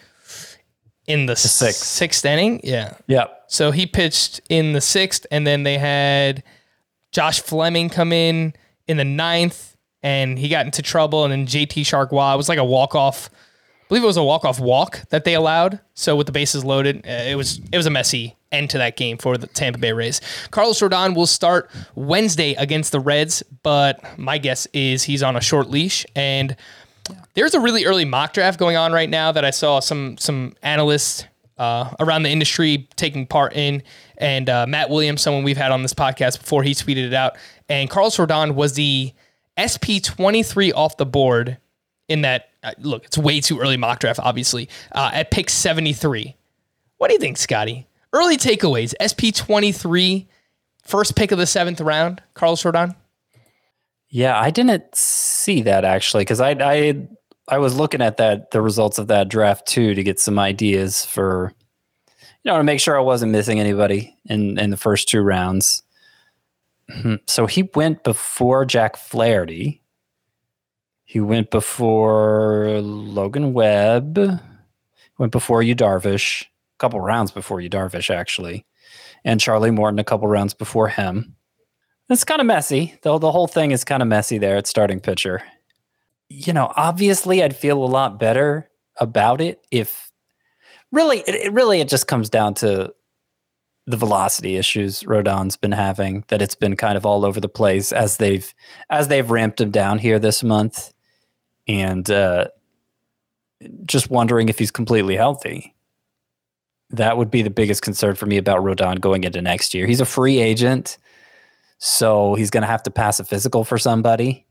[1.08, 1.84] in the, the sixth.
[1.84, 2.60] sixth inning.
[2.64, 2.94] Yeah.
[3.08, 3.28] Yeah.
[3.48, 6.44] So he pitched in the sixth, and then they had
[7.12, 8.54] Josh Fleming come in
[8.88, 11.24] in the ninth, and he got into trouble.
[11.24, 13.30] And then JT Chargois, it was like a walk off.
[13.34, 15.80] I believe it was a walk off walk that they allowed.
[15.94, 18.98] So with the bases loaded, uh, it was it was a messy end to that
[18.98, 20.20] game for the Tampa Bay Rays.
[20.52, 25.42] Carlos Rodon will start Wednesday against the Reds, but my guess is he's on a
[25.42, 26.56] short leash and
[27.34, 30.54] there's a really early mock draft going on right now that I saw some some
[30.62, 31.26] analysts
[31.58, 33.84] uh, around the industry taking part in,
[34.18, 37.38] and uh, Matt Williams, someone we've had on this podcast before, he tweeted it out.
[37.70, 39.14] And Carlos Rodon was the
[39.58, 41.58] SP twenty three off the board
[42.08, 42.50] in that.
[42.64, 44.70] Uh, look, it's way too early mock draft, obviously.
[44.92, 46.36] Uh, at pick seventy three.
[46.98, 47.88] What do you think, Scotty?
[48.14, 48.94] Early takeaways.
[49.02, 50.28] SP twenty three,
[50.84, 52.22] first pick of the seventh round.
[52.34, 52.96] Carlos Rodon.
[54.10, 57.08] Yeah, I didn't see that actually because I I
[57.50, 61.06] I was looking at that the results of that draft too to get some ideas
[61.06, 61.54] for
[62.44, 65.84] you know to make sure I wasn't missing anybody in in the first two rounds.
[66.90, 69.82] Hmm, so he went before Jack Flaherty.
[71.04, 74.20] He went before Logan Webb.
[75.18, 76.44] Went before you Darvish.
[76.44, 78.66] A couple rounds before you Darvish actually,
[79.26, 81.37] and Charlie Morton a couple rounds before him.
[82.10, 82.98] It's kind of messy.
[83.02, 83.20] though.
[83.20, 85.44] the whole thing is kind of messy there at starting pitcher.
[86.30, 90.12] You know, obviously I'd feel a lot better about it if
[90.92, 92.94] really it, it really it just comes down to
[93.86, 97.92] the velocity issues Rodon's been having that it's been kind of all over the place
[97.92, 98.54] as they've
[98.90, 100.94] as they've ramped him down here this month
[101.68, 102.48] and uh
[103.86, 105.76] just wondering if he's completely healthy.
[106.90, 109.88] That would be the biggest concern for me about Rodon going into next year.
[109.88, 110.98] He's a free agent.
[111.80, 114.46] So he's going to have to pass a physical for somebody.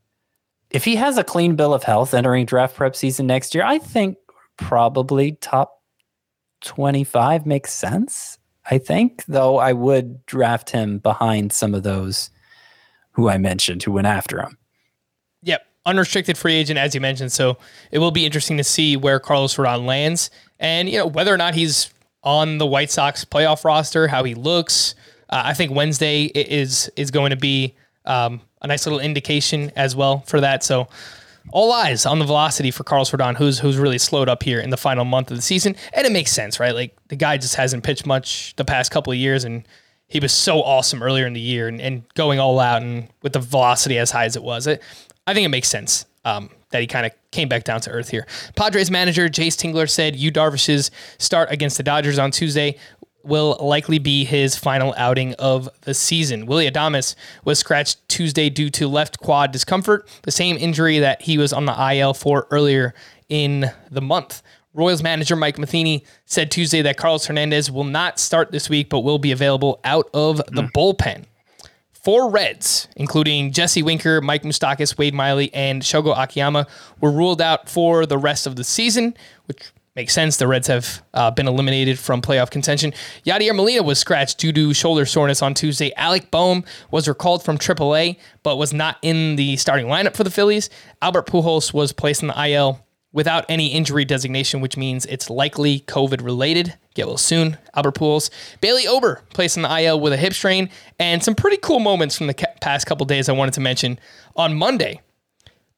[0.71, 3.79] If he has a clean bill of health entering draft prep season next year, I
[3.79, 4.17] think
[4.57, 5.83] probably top
[6.63, 8.39] 25 makes sense.
[8.69, 12.31] I think, though I would draft him behind some of those
[13.13, 14.59] who I mentioned who went after him.
[15.43, 15.65] Yep.
[15.87, 17.31] Unrestricted free agent, as you mentioned.
[17.33, 17.59] So
[17.93, 21.37] it will be interesting to see where Carlos Rodon lands and, you know, whether or
[21.37, 21.91] not he's
[22.25, 24.97] on the White Sox playoff roster, how he looks,
[25.29, 29.97] Uh, I think Wednesday is is going to be um, a nice little indication as
[29.97, 30.63] well for that.
[30.63, 30.89] So
[31.53, 34.71] all eyes on the velocity for Carlos Rodon, who's who's really slowed up here in
[34.71, 36.75] the final month of the season, and it makes sense, right?
[36.75, 39.67] Like the guy just hasn't pitched much the past couple of years, and
[40.09, 43.33] he was so awesome earlier in the year, and, and going all out and with
[43.33, 44.83] the velocity as high as it was, it,
[45.27, 48.09] I think it makes sense um, that he kind of came back down to earth
[48.09, 48.27] here.
[48.57, 52.77] Padres manager Jayce Tingler said "Yu Darvish's start against the Dodgers on Tuesday
[53.27, 56.47] will likely be his final outing of the season.
[56.47, 61.39] Willie Adames was scratched Tuesday due to left quad discomfort, the same injury that he
[61.39, 62.95] was on the IL for earlier
[63.29, 64.43] in the month.
[64.75, 69.01] Royals manager Mike Matheny said Tuesday that Carlos Hernandez will not start this week, but
[69.01, 70.73] will be available out of the mm.
[70.73, 71.25] bullpen.
[71.93, 76.67] Four Reds, including Jesse Winker, Mike Moustakas, Wade Miley, and Shogo Akiyama,
[77.01, 80.37] were ruled out for the rest of the season, which makes sense.
[80.37, 82.93] The Reds have uh, been eliminated from playoff contention.
[83.25, 85.93] Yadier Molina was scratched due to shoulder soreness on Tuesday.
[85.97, 90.31] Alec Bohm was recalled from AAA, but was not in the starting lineup for the
[90.31, 90.71] Phillies.
[91.01, 95.81] Albert Pujols was placed in the IL without any injury designation, which means it's likely
[95.81, 96.75] COVID related.
[96.95, 98.29] Get well soon, Albert Pujols.
[98.61, 102.17] Bailey Ober placed in the IL with a hip strain, and some pretty cool moments
[102.17, 103.99] from the past couple days I wanted to mention.
[104.37, 105.01] On Monday,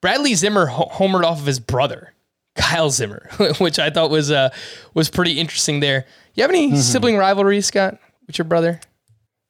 [0.00, 2.12] Bradley Zimmer homered off of his brother,
[2.58, 4.50] Kyle Zimmer, which I thought was uh,
[4.94, 5.80] was pretty interesting.
[5.80, 6.76] There, you have any mm-hmm.
[6.76, 8.80] sibling rivalry, Scott, with your brother?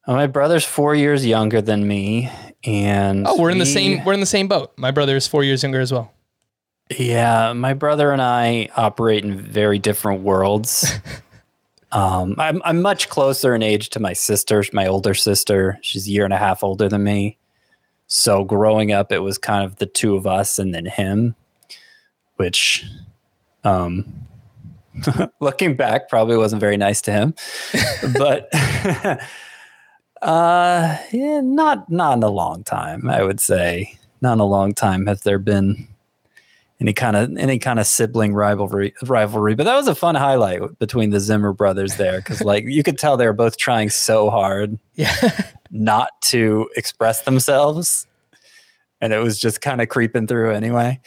[0.07, 2.31] Well, my brother's four years younger than me,
[2.65, 4.73] and oh, we're in the same we're in the same boat.
[4.77, 6.13] My brother is four years younger as well.
[6.97, 10.91] Yeah, my brother and I operate in very different worlds.
[11.93, 15.79] um, I'm I'm much closer in age to my sister, my older sister.
[15.83, 17.37] She's a year and a half older than me.
[18.07, 21.35] So growing up, it was kind of the two of us and then him,
[22.39, 22.85] which,
[23.65, 24.05] um,
[25.41, 27.35] looking back, probably wasn't very nice to him.
[28.19, 28.49] but
[30.23, 33.09] uh, yeah, not not in a long time.
[33.09, 35.87] I would say not in a long time has there been
[36.81, 39.55] any kind of any kind of sibling rivalry rivalry.
[39.55, 42.99] But that was a fun highlight between the Zimmer brothers there because like you could
[42.99, 45.13] tell they were both trying so hard yeah.
[45.71, 48.07] not to express themselves.
[49.01, 51.01] And it was just kind of creeping through anyway.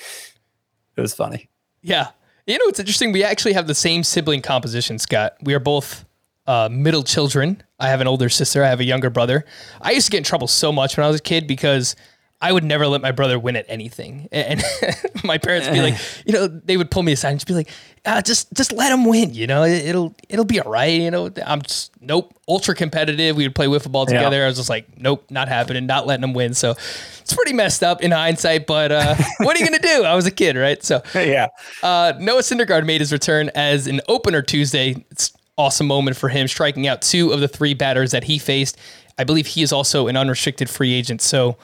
[1.01, 1.49] It was funny.
[1.81, 2.09] Yeah.
[2.45, 3.11] You know, it's interesting.
[3.11, 5.33] We actually have the same sibling composition, Scott.
[5.41, 6.05] We are both
[6.45, 7.63] uh, middle children.
[7.79, 8.63] I have an older sister.
[8.63, 9.45] I have a younger brother.
[9.81, 11.95] I used to get in trouble so much when I was a kid because
[12.41, 14.27] I would never let my brother win at anything.
[14.31, 14.63] And
[15.23, 17.53] my parents would be like, you know, they would pull me aside and just be
[17.53, 17.69] like,
[18.05, 19.33] ah, just just let him win.
[19.33, 20.99] You know, it'll it'll be all right.
[20.99, 23.35] You know, I'm just nope, ultra competitive.
[23.35, 24.37] We would play wiffle ball together.
[24.37, 24.45] Yeah.
[24.45, 26.55] I was just like, nope, not happening, not letting him win.
[26.55, 28.65] So it's pretty messed up in hindsight.
[28.65, 30.03] But uh, what are you gonna do?
[30.03, 30.83] I was a kid, right?
[30.83, 31.47] So yeah.
[31.83, 35.05] Uh, Noah Syndergaard made his return as an opener Tuesday.
[35.11, 38.77] It's awesome moment for him, striking out two of the three batters that he faced.
[39.19, 41.21] I believe he is also an unrestricted free agent.
[41.21, 41.57] So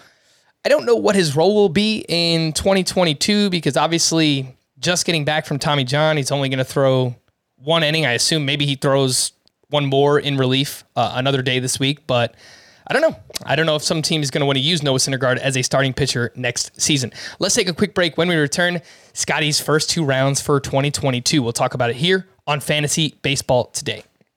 [0.68, 5.46] I don't know what his role will be in 2022 because obviously, just getting back
[5.46, 7.16] from Tommy John, he's only going to throw
[7.56, 8.06] one inning.
[8.06, 9.32] I assume maybe he throws
[9.70, 12.36] one more in relief uh, another day this week, but
[12.86, 13.18] I don't know.
[13.46, 15.56] I don't know if some team is going to want to use Noah Syndergaard as
[15.56, 17.14] a starting pitcher next season.
[17.40, 18.18] Let's take a quick break.
[18.18, 18.82] When we return,
[19.14, 21.42] Scotty's first two rounds for 2022.
[21.42, 24.04] We'll talk about it here on Fantasy Baseball today.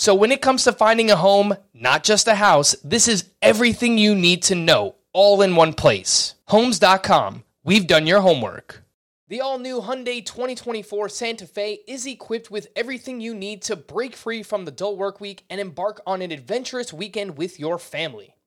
[0.00, 3.98] So, when it comes to finding a home, not just a house, this is everything
[3.98, 6.36] you need to know all in one place.
[6.46, 7.42] Homes.com.
[7.64, 8.84] We've done your homework.
[9.26, 14.14] The all new Hyundai 2024 Santa Fe is equipped with everything you need to break
[14.14, 18.36] free from the dull work week and embark on an adventurous weekend with your family.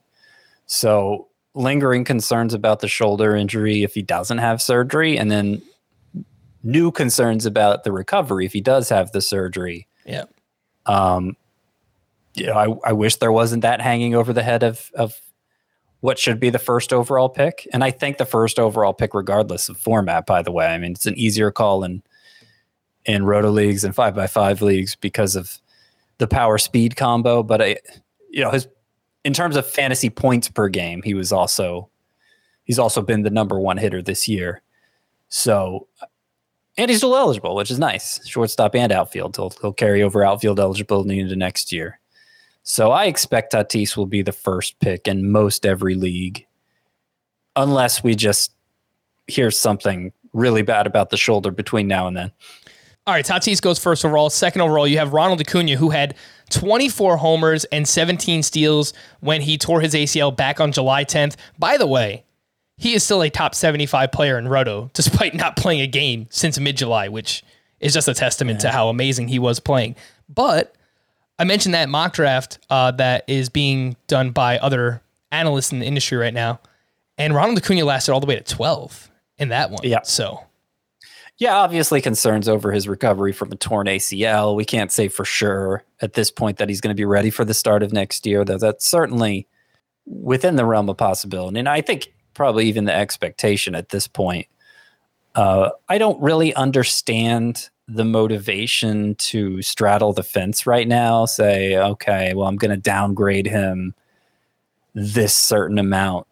[0.68, 5.64] So lingering concerns about the shoulder injury if he doesn't have surgery, and then
[6.64, 9.88] new concerns about the recovery if he does have the surgery.
[10.06, 10.26] Yeah.
[10.86, 11.36] Um,
[12.34, 15.20] you know, I, I wish there wasn't that hanging over the head of of
[16.00, 17.68] what should be the first overall pick.
[17.74, 20.66] And I think the first overall pick, regardless of format, by the way.
[20.68, 22.02] I mean, it's an easier call in
[23.06, 25.60] in roto leagues and five by five leagues because of
[26.18, 27.44] the power speed combo.
[27.44, 27.78] But I
[28.30, 28.68] you know, his
[29.24, 31.90] in terms of fantasy points per game, he was also
[32.64, 34.62] he's also been the number one hitter this year.
[35.30, 35.88] So
[36.82, 38.26] and he's still eligible, which is nice.
[38.28, 39.36] Shortstop and outfield.
[39.36, 42.00] He'll, he'll carry over outfield eligibility into next year.
[42.64, 46.46] So I expect Tatis will be the first pick in most every league,
[47.56, 48.52] unless we just
[49.28, 52.32] hear something really bad about the shoulder between now and then.
[53.08, 54.30] All right, Tatis goes first overall.
[54.30, 56.16] Second overall, you have Ronald Acuna, who had
[56.50, 61.36] 24 homers and 17 steals when he tore his ACL back on July 10th.
[61.58, 62.26] By the way,
[62.82, 66.60] he is still a top 75 player in Roto, despite not playing a game since
[66.60, 67.44] mid July, which
[67.80, 68.72] is just a testament yeah.
[68.72, 69.96] to how amazing he was playing.
[70.28, 70.74] But
[71.38, 75.00] I mentioned that mock draft uh, that is being done by other
[75.32, 76.60] analysts in the industry right now,
[77.20, 79.82] and Ronald Acuna lasted all the way to 12 in that one.
[79.84, 80.02] Yeah.
[80.02, 80.44] So
[81.38, 84.56] yeah, obviously concerns over his recovery from a torn ACL.
[84.56, 87.46] We can't say for sure at this point that he's going to be ready for
[87.46, 89.48] the start of next year, though that's certainly
[90.08, 91.60] within the realm of possibility.
[91.60, 94.48] And I think probably even the expectation at this point.
[95.36, 101.26] Uh, I don't really understand the motivation to straddle the fence right now.
[101.26, 103.94] Say, okay, well, I'm going to downgrade him
[104.94, 106.28] this certain amount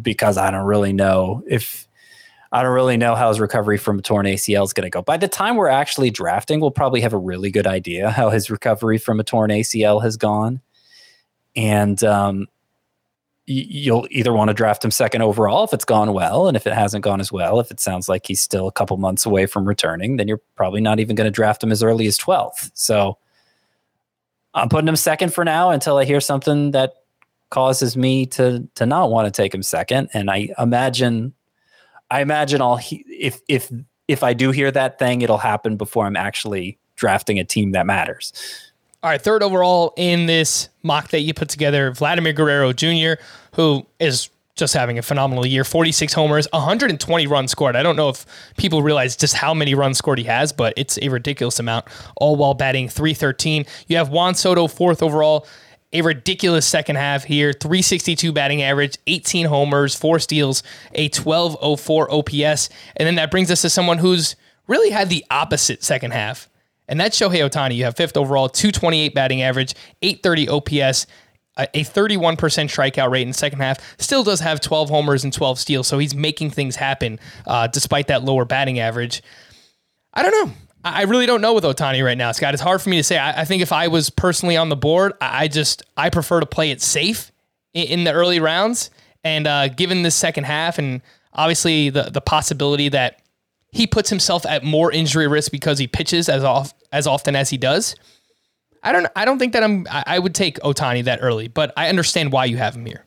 [0.00, 1.86] because I don't really know if
[2.52, 5.00] I don't really know how his recovery from a torn ACL is going to go.
[5.00, 8.50] By the time we're actually drafting, we'll probably have a really good idea how his
[8.50, 10.60] recovery from a torn ACL has gone.
[11.56, 12.46] And um,
[13.46, 16.72] you'll either want to draft him second overall if it's gone well, and if it
[16.72, 19.66] hasn't gone as well, if it sounds like he's still a couple months away from
[19.66, 22.70] returning, then you're probably not even going to draft him as early as 12th.
[22.74, 23.18] So
[24.54, 26.94] I'm putting him second for now until I hear something that
[27.50, 30.08] causes me to to not want to take him second.
[30.14, 31.34] And I imagine
[32.10, 33.70] I imagine I'll he, if if
[34.08, 37.86] if I do hear that thing, it'll happen before I'm actually drafting a team that
[37.86, 38.32] matters.
[39.02, 43.20] All right, third overall in this mock that you put together, Vladimir Guerrero Jr.,
[43.54, 47.74] who is just having a phenomenal year 46 homers, 120 runs scored.
[47.74, 48.24] I don't know if
[48.56, 52.36] people realize just how many runs scored he has, but it's a ridiculous amount, all
[52.36, 53.66] while batting 313.
[53.88, 55.48] You have Juan Soto, fourth overall,
[55.92, 60.62] a ridiculous second half here 362 batting average, 18 homers, four steals,
[60.94, 62.68] a 1204 OPS.
[62.96, 64.36] And then that brings us to someone who's
[64.68, 66.48] really had the opposite second half.
[66.88, 67.76] And that's Shohei Ohtani.
[67.76, 71.06] You have fifth overall, 228 batting average, 830 OPS,
[71.56, 73.78] a 31% strikeout rate in the second half.
[73.98, 78.08] Still does have 12 homers and 12 steals, so he's making things happen uh, despite
[78.08, 79.22] that lower batting average.
[80.14, 80.54] I don't know.
[80.84, 82.54] I really don't know with Ohtani right now, Scott.
[82.54, 83.16] It's hard for me to say.
[83.16, 86.46] I, I think if I was personally on the board, I, just I prefer to
[86.46, 87.30] play it safe
[87.72, 88.90] in, in the early rounds.
[89.22, 91.00] And uh, given this second half, and
[91.32, 93.21] obviously the the possibility that
[93.72, 97.50] he puts himself at more injury risk because he pitches as off as often as
[97.50, 97.96] he does.
[98.82, 101.88] I don't I don't think that I'm I would take Ohtani that early, but I
[101.88, 103.06] understand why you have him here.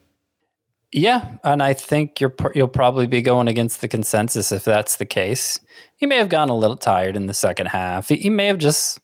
[0.91, 5.05] Yeah, and I think you're you'll probably be going against the consensus if that's the
[5.05, 5.59] case.
[5.97, 8.09] He may have gone a little tired in the second half.
[8.09, 8.99] He, he may have just,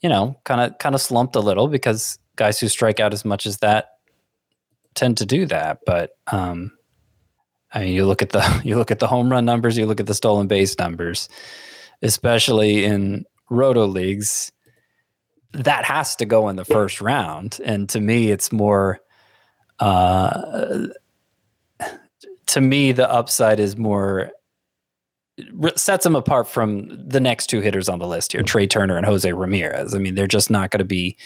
[0.00, 3.24] you know, kind of kind of slumped a little because guys who strike out as
[3.24, 3.88] much as that
[4.94, 5.80] tend to do that.
[5.84, 6.75] But um,
[7.76, 10.00] I mean, you look at the you look at the home run numbers, you look
[10.00, 11.28] at the stolen base numbers,
[12.02, 14.50] especially in roto leagues.
[15.52, 19.00] That has to go in the first round, and to me, it's more.
[19.78, 20.88] Uh,
[22.46, 24.30] to me, the upside is more
[25.76, 29.04] sets them apart from the next two hitters on the list here, Trey Turner and
[29.04, 29.94] Jose Ramirez.
[29.94, 31.16] I mean, they're just not going to be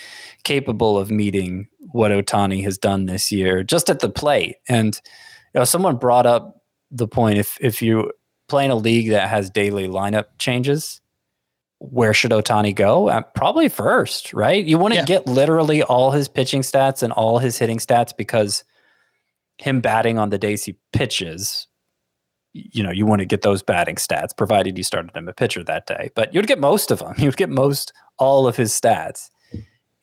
[0.42, 4.57] capable of meeting what Ohtani has done this year just at the plate.
[4.68, 5.01] And
[5.59, 8.12] know, someone brought up the point if if you
[8.48, 11.01] play in a league that has daily lineup changes,
[11.78, 13.09] where should Ohtani go?
[13.09, 14.64] Uh, probably first, right?
[14.64, 15.07] You want to yeah.
[15.07, 18.64] get literally all his pitching stats and all his hitting stats because
[19.59, 21.68] him batting on the days he pitches
[22.53, 25.62] you know, you want to get those batting stats, provided you started him a pitcher
[25.64, 26.11] that day.
[26.14, 27.14] But you'd get most of them.
[27.18, 29.30] You'd get most all of his stats,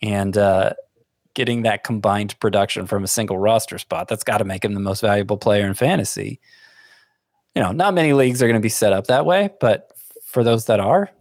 [0.01, 0.73] and uh,
[1.37, 4.79] getting that combined production from a single roster spot, that's got to make him the
[4.79, 6.39] most valuable player in fantasy.
[7.53, 9.91] You know, not many leagues are going to be set up that way, but
[10.25, 11.11] for those that are,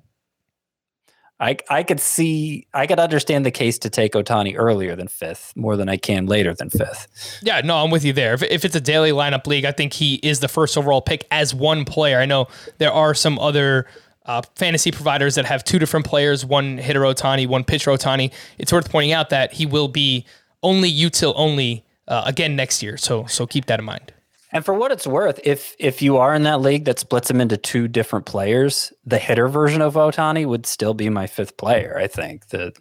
[1.38, 5.54] I I could see I could understand the case to take Ohtani earlier than fifth
[5.54, 7.40] more than I can later than fifth.
[7.42, 8.32] Yeah, no, I'm with you there.
[8.32, 11.26] If, if it's a daily lineup league, I think he is the first overall pick
[11.30, 12.20] as one player.
[12.20, 12.48] I know
[12.78, 13.86] there are some other
[14.26, 18.72] uh, fantasy providers that have two different players, one hitter Ohtani, one pitcher Ohtani, it's
[18.72, 20.26] worth pointing out that he will be
[20.62, 22.96] only util only uh, again next year.
[22.96, 24.12] So so keep that in mind.
[24.52, 27.40] And for what it's worth, if if you are in that league that splits him
[27.40, 31.98] into two different players, the hitter version of Ohtani would still be my fifth player.
[31.98, 32.72] I think the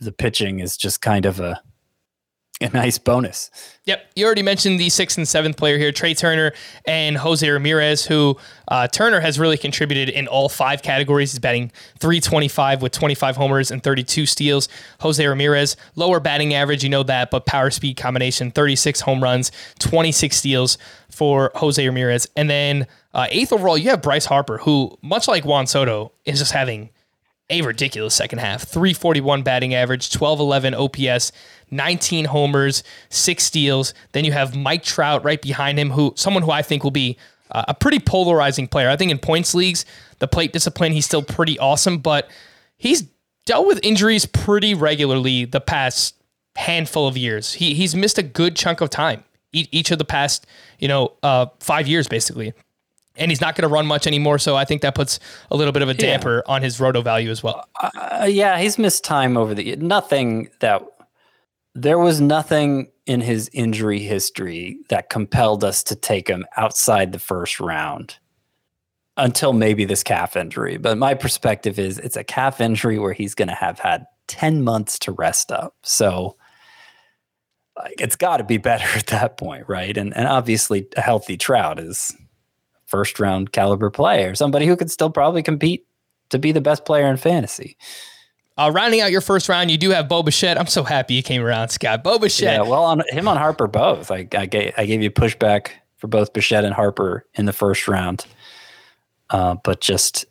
[0.00, 1.60] the pitching is just kind of a
[2.60, 3.50] a nice bonus.
[3.84, 4.12] Yep.
[4.14, 6.52] You already mentioned the sixth and seventh player here, Trey Turner
[6.86, 8.36] and Jose Ramirez, who
[8.68, 11.32] uh, Turner has really contributed in all five categories.
[11.32, 14.68] He's batting 325 with 25 homers and 32 steals.
[15.00, 19.50] Jose Ramirez, lower batting average, you know that, but power speed combination, 36 home runs,
[19.80, 20.78] 26 steals
[21.10, 22.28] for Jose Ramirez.
[22.36, 26.38] And then uh, eighth overall, you have Bryce Harper, who, much like Juan Soto, is
[26.38, 26.90] just having
[27.50, 28.62] a ridiculous second half.
[28.62, 31.32] 341 batting average, 1211 OPS,
[31.70, 33.94] 19 homers, six steals.
[34.12, 37.16] Then you have Mike Trout right behind him, who someone who I think will be
[37.50, 38.88] uh, a pretty polarizing player.
[38.88, 39.84] I think in points leagues,
[40.18, 42.30] the plate discipline, he's still pretty awesome, but
[42.76, 43.04] he's
[43.46, 46.16] dealt with injuries pretty regularly the past
[46.56, 47.54] handful of years.
[47.54, 50.46] He he's missed a good chunk of time each of the past,
[50.80, 52.52] you know, uh, five years basically
[53.16, 54.38] and he's not going to run much anymore.
[54.38, 56.52] So I think that puts a little bit of a damper yeah.
[56.52, 57.68] on his roto value as well.
[57.80, 60.82] Uh, yeah, he's missed time over the nothing that
[61.74, 67.18] there was nothing in his injury history that compelled us to take him outside the
[67.18, 68.16] first round
[69.16, 70.76] until maybe this calf injury.
[70.76, 74.62] But my perspective is it's a calf injury where he's going to have had 10
[74.62, 75.74] months to rest up.
[75.82, 76.36] So
[77.76, 79.96] like it's got to be better at that point, right?
[79.96, 82.14] And and obviously a healthy Trout is
[82.94, 85.84] first round caliber player, somebody who could still probably compete
[86.30, 87.76] to be the best player in fantasy.
[88.56, 90.56] Uh, rounding out your first round, you do have Bo Bichette.
[90.56, 92.04] I'm so happy you came around, Scott.
[92.04, 92.54] Bo Bichette.
[92.54, 94.12] Yeah, well, on him on Harper both.
[94.12, 97.88] I, I gave I gave you pushback for both Bichette and Harper in the first
[97.88, 98.26] round,
[99.30, 100.24] uh, but just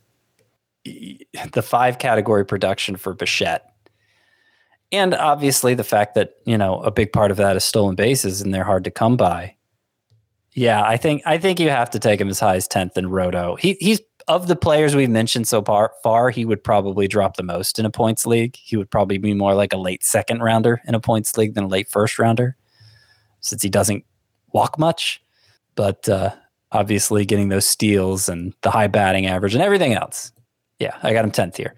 [0.86, 3.74] the five category production for Bichette,
[4.94, 8.42] and obviously the fact that you know a big part of that is stolen bases
[8.42, 9.58] and they're hard to come by.
[10.56, 13.10] Yeah, I think I think you have to take him as high as tenth in
[13.10, 13.56] Roto.
[13.56, 17.44] He he's of the players we've mentioned so far, far, he would probably drop the
[17.44, 18.56] most in a points league.
[18.56, 21.66] He would probably be more like a late second rounder in a points league than
[21.66, 22.56] a late first rounder,
[23.42, 24.06] since he doesn't
[24.52, 25.22] walk much.
[25.76, 26.32] But uh,
[26.72, 30.32] obviously, getting those steals and the high batting average and everything else,
[30.80, 31.76] yeah, I got him tenth here.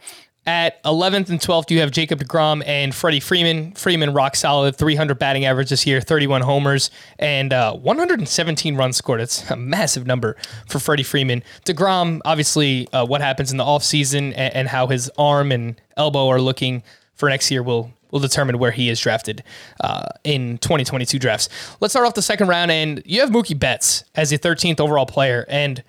[0.48, 3.72] At 11th and 12th, you have Jacob DeGrom and Freddie Freeman.
[3.72, 9.22] Freeman rock solid, 300 batting average this year, 31 homers, and uh, 117 runs scored.
[9.22, 10.38] It's a massive number
[10.70, 11.42] for Freddie Freeman.
[11.66, 16.28] DeGrom, obviously, uh, what happens in the offseason and, and how his arm and elbow
[16.28, 16.84] are looking
[17.16, 19.44] for next year will will determine where he is drafted
[19.82, 21.50] uh, in 2022 drafts.
[21.82, 25.06] Let's start off the second round, and you have Mookie Betts as the 13th overall
[25.06, 25.46] player.
[25.50, 25.84] And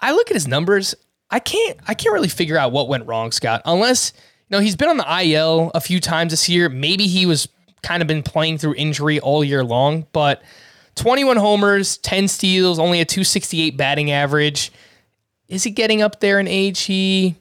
[0.00, 0.94] I look at his numbers
[1.30, 3.62] I can't I can't really figure out what went wrong, Scott.
[3.64, 6.68] Unless you know he's been on the IL a few times this year.
[6.68, 7.48] Maybe he was
[7.82, 10.42] kind of been playing through injury all year long, but
[10.96, 14.72] 21 homers, 10 steals, only a 268 batting average.
[15.48, 16.82] Is he getting up there in age?
[16.82, 17.36] He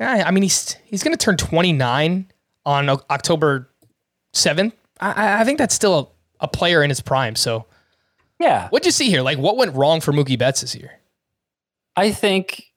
[0.00, 2.30] I mean he's he's going to turn 29
[2.66, 3.70] on October
[4.34, 4.72] 7th.
[5.00, 7.34] I, I think that's still a, a player in his prime.
[7.34, 7.66] So
[8.38, 8.68] yeah.
[8.68, 9.22] What'd you see here?
[9.22, 10.92] Like what went wrong for Mookie Betts this year?
[11.96, 12.67] I think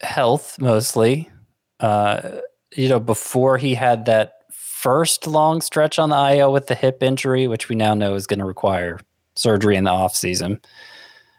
[0.00, 1.30] health mostly.
[1.78, 2.40] Uh,
[2.76, 7.02] you know, before he had that first long stretch on the IL with the hip
[7.02, 8.98] injury, which we now know is going to require
[9.34, 10.60] surgery in the off season.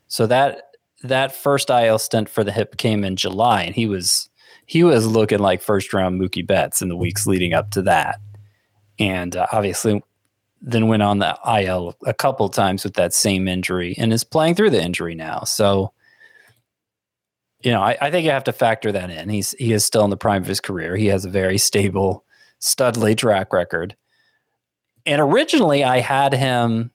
[0.07, 0.63] So that
[1.03, 4.29] that first IL stint for the hip came in July, and he was
[4.65, 8.19] he was looking like first round Mookie Betts in the weeks leading up to that,
[8.99, 10.03] and uh, obviously
[10.63, 14.55] then went on the IL a couple times with that same injury, and is playing
[14.55, 15.43] through the injury now.
[15.43, 15.93] So
[17.63, 19.29] you know, I, I, think you have to factor that in.
[19.29, 20.95] He's he is still in the prime of his career.
[20.95, 22.25] He has a very stable
[22.59, 23.95] Studley track record.
[25.05, 26.91] And originally I had him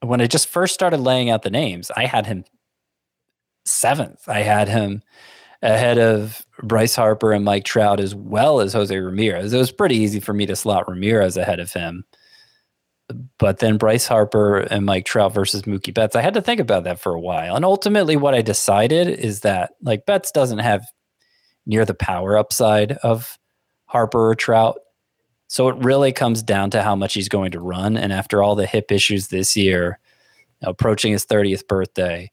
[0.00, 2.44] when I just first started laying out the names, I had him
[3.64, 4.28] seventh.
[4.28, 5.02] I had him
[5.62, 9.52] ahead of Bryce Harper and Mike Trout as well as Jose Ramirez.
[9.52, 12.04] It was pretty easy for me to slot Ramirez ahead of him.
[13.38, 16.16] But then Bryce Harper and Mike Trout versus Mookie Betts.
[16.16, 17.54] I had to think about that for a while.
[17.54, 20.86] And ultimately, what I decided is that like Betts doesn't have
[21.66, 23.38] near the power upside of
[23.86, 24.78] Harper or Trout.
[25.48, 27.96] So it really comes down to how much he's going to run.
[27.96, 30.00] And after all the hip issues this year,
[30.62, 32.32] approaching his 30th birthday,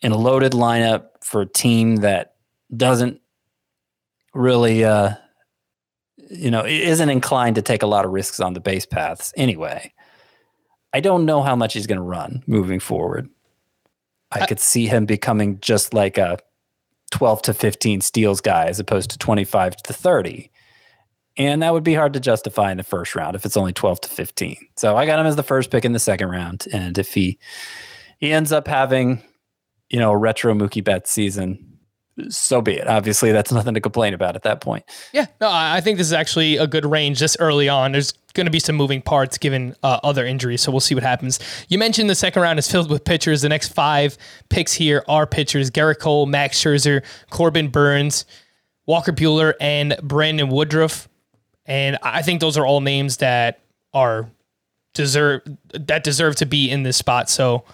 [0.00, 2.34] in a loaded lineup for a team that
[2.74, 3.20] doesn't
[4.34, 5.14] really uh,
[6.34, 9.92] you know, isn't inclined to take a lot of risks on the base paths anyway.
[10.92, 13.28] I don't know how much he's going to run moving forward.
[14.30, 16.38] I, I could see him becoming just like a
[17.10, 20.50] 12 to 15 steals guy as opposed to 25 to 30.
[21.36, 24.02] And that would be hard to justify in the first round if it's only 12
[24.02, 24.56] to 15.
[24.76, 26.66] So I got him as the first pick in the second round.
[26.72, 27.38] And if he
[28.18, 29.22] he ends up having,
[29.90, 31.73] you know, a retro Mookie Betts season,
[32.28, 32.86] so be it.
[32.86, 34.84] Obviously, that's nothing to complain about at that point.
[35.12, 37.92] Yeah, no, I think this is actually a good range just early on.
[37.92, 41.04] There's going to be some moving parts given uh, other injuries, so we'll see what
[41.04, 41.38] happens.
[41.68, 43.42] You mentioned the second round is filled with pitchers.
[43.42, 44.16] The next five
[44.48, 48.24] picks here are pitchers: Gerrit Cole, Max Scherzer, Corbin Burnes,
[48.86, 51.08] Walker Buehler, and Brandon Woodruff.
[51.66, 53.60] And I think those are all names that
[53.92, 54.28] are
[54.92, 55.42] deserve
[55.72, 57.28] that deserve to be in this spot.
[57.28, 57.64] So.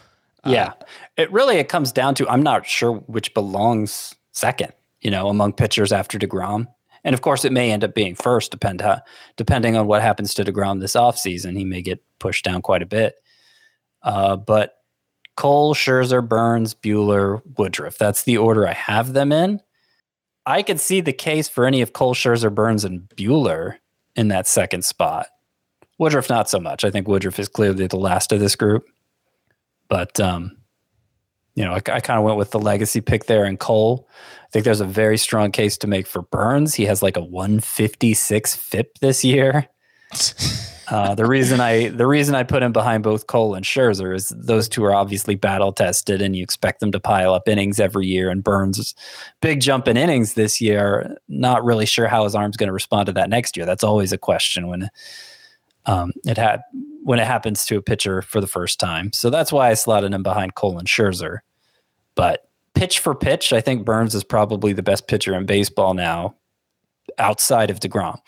[0.43, 0.73] Uh, yeah,
[1.19, 5.53] it really it comes down to I'm not sure which belongs second, you know, among
[5.53, 6.67] pitchers after DeGrom.
[7.05, 8.83] And of course, it may end up being first, depend
[9.37, 11.57] depending on what happens to DeGrom this offseason.
[11.57, 13.15] He may get pushed down quite a bit.
[14.03, 14.77] Uh, but
[15.37, 17.97] Cole, Scherzer, Burnes, Buehler, Woodruff.
[17.97, 19.61] That's the order I have them in.
[20.47, 23.77] I could see the case for any of Cole, Scherzer, Burnes, and Buehler
[24.17, 25.29] in that second spot.
[25.99, 26.85] Woodruff, not so much.
[26.85, 28.87] I think Woodruff is clearly the last of this group.
[29.89, 30.57] But um,
[31.55, 34.09] you know, I, I kind of went with the legacy pick there in Cole.
[34.45, 36.75] I think there's a very strong case to make for Burnes.
[36.75, 39.69] He has like a 156 FIP this year.
[40.91, 44.33] Uh, the reason I the reason I put him behind both Cole and Scherzer is
[44.37, 48.07] those two are obviously battle tested, and you expect them to pile up innings every
[48.07, 48.29] year.
[48.29, 48.95] And Burnes,
[49.41, 51.17] big jump in innings this year.
[51.29, 53.65] Not really sure how his arm's going to respond to that next year.
[53.65, 54.91] That's always a question when
[55.87, 56.63] um, it had
[57.03, 59.13] when it happens to a pitcher for the first time.
[59.13, 61.39] So that's why I slotted him behind Cole and Scherzer.
[62.15, 66.37] But pitch for pitch, I think Burnes is probably the best pitcher in baseball now
[67.19, 68.19] outside of DeGrom.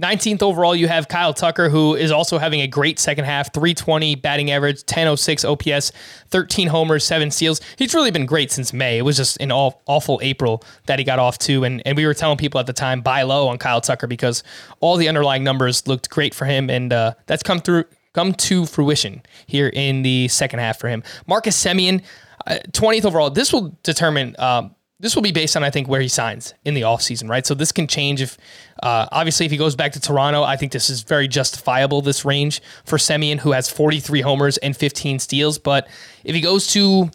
[0.00, 4.14] 19th overall, you have Kyle Tucker, who is also having a great second half 320
[4.14, 5.90] batting average, 1006 OPS,
[6.28, 7.60] 13 homers, seven steals.
[7.76, 8.98] He's really been great since May.
[8.98, 11.64] It was just an awful April that he got off to.
[11.64, 14.44] And, and we were telling people at the time, buy low on Kyle Tucker because
[14.78, 16.70] all the underlying numbers looked great for him.
[16.70, 17.84] And uh, that's come through.
[18.18, 21.04] Come to fruition here in the second half for him.
[21.28, 22.02] Marcus 20th
[22.48, 23.30] uh, overall.
[23.30, 24.34] This will determine.
[24.40, 27.46] Um, this will be based on I think where he signs in the offseason, right?
[27.46, 28.36] So this can change if
[28.82, 32.24] uh, obviously if he goes back to Toronto, I think this is very justifiable this
[32.24, 35.86] range for Semien who has 43 homers and 15 steals, but
[36.24, 37.12] if he goes to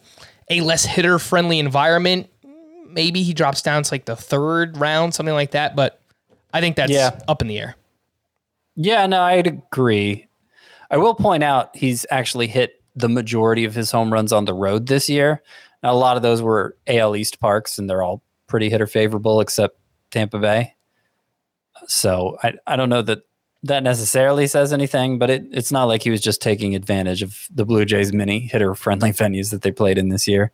[0.49, 2.29] a less hitter friendly environment,
[2.87, 5.99] maybe he drops down to like the third round, something like that, but
[6.53, 7.19] I think that's yeah.
[7.27, 7.75] up in the air.
[8.77, 10.27] Yeah, no, I'd agree.
[10.91, 14.53] I will point out he's actually hit the majority of his home runs on the
[14.53, 15.41] road this year.
[15.81, 19.41] Now, a lot of those were AL East parks, and they're all pretty hitter favorable
[19.41, 19.77] except
[20.11, 20.75] Tampa Bay.
[21.87, 23.23] So I, I don't know that
[23.63, 27.47] that necessarily says anything, but it, it's not like he was just taking advantage of
[27.49, 30.51] the Blue Jays mini hitter friendly venues that they played in this year.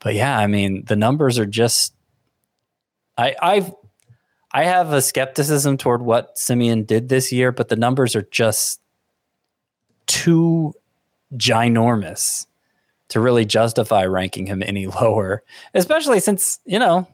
[0.00, 1.94] But yeah, I mean, the numbers are just
[3.16, 3.72] I I've
[4.52, 8.81] I have a skepticism toward what Semien did this year, but the numbers are just
[10.06, 10.74] too
[11.34, 12.46] ginormous
[13.08, 15.42] to really justify ranking him any lower,
[15.74, 17.06] especially since, you know,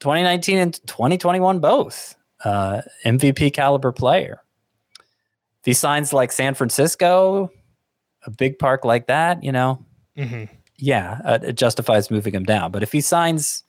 [0.00, 2.14] 2019 and 2021 both
[2.44, 4.40] uh, MVP caliber player.
[5.60, 7.50] If he signs like San Francisco,
[8.26, 9.84] a big park like that, you know,
[10.16, 10.44] mm-hmm.
[10.76, 12.70] yeah, uh, it justifies moving him down.
[12.70, 13.64] But if he signs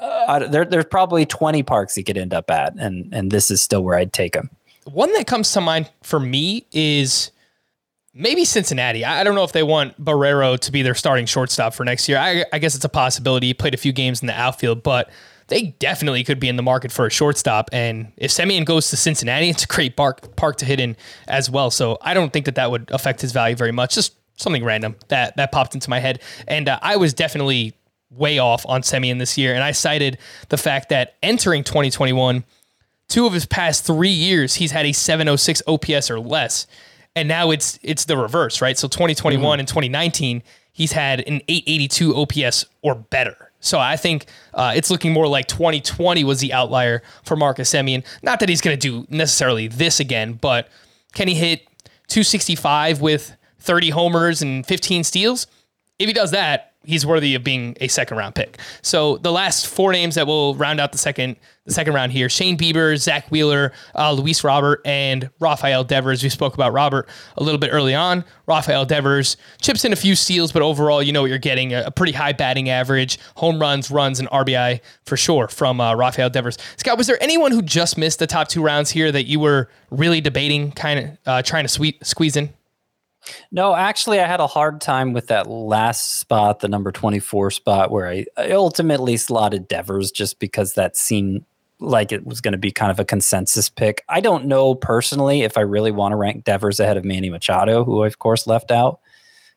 [0.00, 3.62] Uh, there, there's probably 20 parks he could end up at, and and this is
[3.62, 4.50] still where I'd take him.
[4.84, 7.30] One that comes to mind for me is
[8.14, 9.04] maybe Cincinnati.
[9.04, 12.18] I don't know if they want Barrero to be their starting shortstop for next year.
[12.18, 13.48] I, I guess it's a possibility.
[13.48, 15.10] He played a few games in the outfield, but
[15.48, 17.68] they definitely could be in the market for a shortstop.
[17.72, 20.96] And if Semien goes to Cincinnati, it's a great park park to hit in
[21.28, 21.70] as well.
[21.70, 23.94] So I don't think that that would affect his value very much.
[23.94, 27.74] Just something random that that popped into my head, and uh, I was definitely
[28.10, 30.18] way off on Semien this year, and I cited
[30.48, 32.44] the fact that entering 2021,
[33.12, 36.66] two of his past three years, he's had a 706 OPS or less,
[37.14, 38.78] and now it's it's the reverse, right?
[38.78, 39.60] So 2021 mm-hmm.
[39.60, 40.42] and 2019,
[40.72, 43.50] he's had an 882 OPS or better.
[43.60, 48.02] So I think uh, it's looking more like 2020 was the outlier for Marcus Semien.
[48.22, 50.68] Not that he's going to do necessarily this again, but
[51.12, 51.60] can he hit
[52.08, 55.46] 265 with 30 homers and 15 steals?
[55.98, 58.58] If he does that, he's worthy of being a second round pick.
[58.80, 62.28] So the last four names that will round out the second the second round here:
[62.28, 66.22] Shane Bieber, Zack Wheeler, uh, Luis Robert, and Rafael Devers.
[66.22, 68.24] We spoke about Robert a little bit early on.
[68.46, 71.90] Rafael Devers chips in a few steals, but overall, you know what you're getting: a,
[71.90, 76.58] pretty high batting average, home runs, runs, and RBI for sure from uh, Rafael Devers.
[76.76, 79.68] Scott, was there anyone who just missed the top two rounds here that you were
[79.90, 82.50] really debating, kind of uh, trying to sweet, squeeze in?
[83.50, 87.90] No, actually, I had a hard time with that last spot, the number 24 spot,
[87.90, 91.44] where I, I ultimately slotted Devers just because that seemed
[91.82, 94.04] like it was going to be kind of a consensus pick.
[94.08, 97.84] I don't know personally if I really want to rank Devers ahead of Manny Machado,
[97.84, 99.00] who I, of course, left out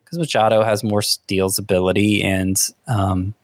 [0.04, 3.34] because Machado has more steals ability and, um,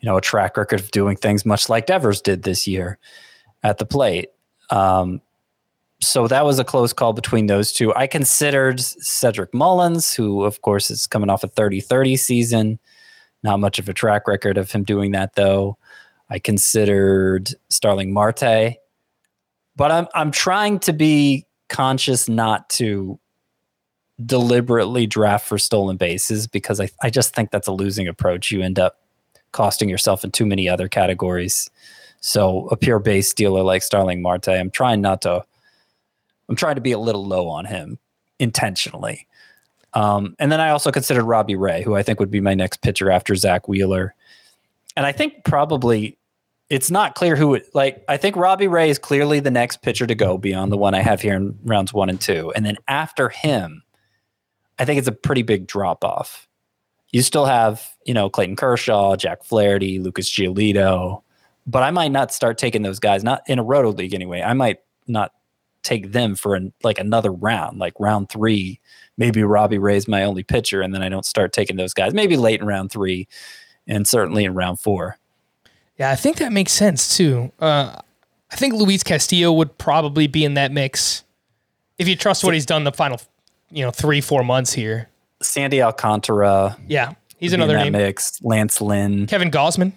[0.00, 2.98] you know, a track record of doing things much like Devers did this year
[3.62, 4.30] at the plate.
[4.70, 5.20] Um,
[6.00, 7.94] so that was a close call between those two.
[7.94, 12.78] I considered Cedric Mullins, who, of course, is coming off a 30 30 season.
[13.42, 15.78] Not much of a track record of him doing that, though.
[16.30, 18.76] I considered Starling Marte,
[19.76, 23.18] but I'm, I'm trying to be conscious not to
[24.24, 28.50] deliberately draft for stolen bases because I, I just think that's a losing approach.
[28.50, 29.00] You end up
[29.52, 31.70] costing yourself in too many other categories.
[32.20, 35.44] So a pure base dealer like Starling Marte, I'm trying not to
[36.48, 37.98] I'm trying to be a little low on him
[38.38, 39.26] intentionally.
[39.94, 42.82] Um, and then I also considered Robbie Ray, who I think would be my next
[42.82, 44.14] pitcher after Zack Wheeler.
[44.96, 46.18] And I think probably
[46.70, 48.02] it's not clear who it like.
[48.08, 51.02] I think Robbie Ray is clearly the next pitcher to go beyond the one I
[51.02, 52.52] have here in rounds one and two.
[52.54, 53.82] And then after him,
[54.78, 56.48] I think it's a pretty big drop off.
[57.12, 61.22] You still have, you know, Clayton Kershaw, Jack Flaherty, Lucas Giolito,
[61.66, 64.42] but I might not start taking those guys, not in a roto league anyway.
[64.42, 65.32] I might not
[65.82, 68.80] take them for an, like another round, like round three.
[69.16, 72.14] Maybe Robbie Ray's my only pitcher, and then I don't start taking those guys.
[72.14, 73.28] Maybe late in round three,
[73.86, 75.18] and certainly in round four.
[75.98, 77.52] Yeah, I think that makes sense too.
[77.60, 77.96] Uh,
[78.50, 81.24] I think Luis Castillo would probably be in that mix
[81.98, 83.20] if you trust what he's done the final,
[83.70, 85.08] you know, three four months here.
[85.42, 86.76] Sandy Alcantara.
[86.88, 87.92] Yeah, he's another name.
[87.92, 88.40] Mix.
[88.42, 89.26] Lance Lynn.
[89.26, 89.92] Kevin Gausman.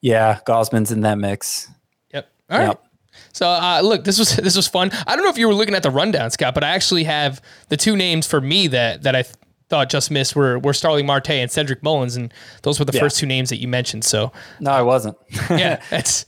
[0.00, 1.68] Yeah, Gausman's in that mix.
[2.14, 2.30] Yep.
[2.50, 2.66] All right.
[2.68, 2.84] Yep.
[3.32, 4.90] So uh, look, this was this was fun.
[5.06, 7.42] I don't know if you were looking at the rundown, Scott, but I actually have
[7.68, 9.24] the two names for me that that I
[9.70, 12.92] th- thought just missed were were Starling Marte and Cedric Mullins, and those were the
[12.92, 13.00] yeah.
[13.00, 14.04] first two names that you mentioned.
[14.04, 15.16] So no, I wasn't.
[15.50, 16.26] yeah, that's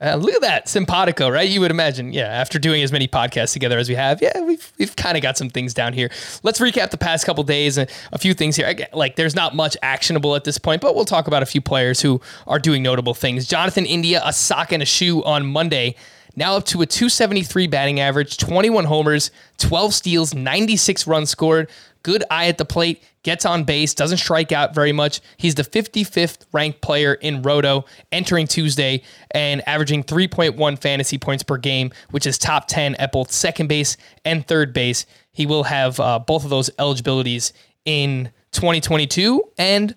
[0.00, 1.48] uh, look at that simpatico, right?
[1.48, 2.26] You would imagine, yeah.
[2.26, 5.36] After doing as many podcasts together as we have, yeah, we've we've kind of got
[5.36, 6.10] some things down here.
[6.42, 8.66] Let's recap the past couple days and a few things here.
[8.66, 11.60] I, Like, there's not much actionable at this point, but we'll talk about a few
[11.60, 13.46] players who are doing notable things.
[13.46, 15.96] Jonathan India, a sock and a shoe on Monday
[16.36, 21.70] now up to a 273 batting average, 21 homers, 12 steals, 96 runs scored.
[22.04, 25.20] Good eye at the plate, gets on base, doesn't strike out very much.
[25.38, 31.56] He's the 55th ranked player in Roto entering Tuesday and averaging 3.1 fantasy points per
[31.56, 35.06] game, which is top 10 at both second base and third base.
[35.32, 37.54] He will have uh, both of those eligibilities
[37.86, 39.42] in 2022.
[39.56, 39.94] And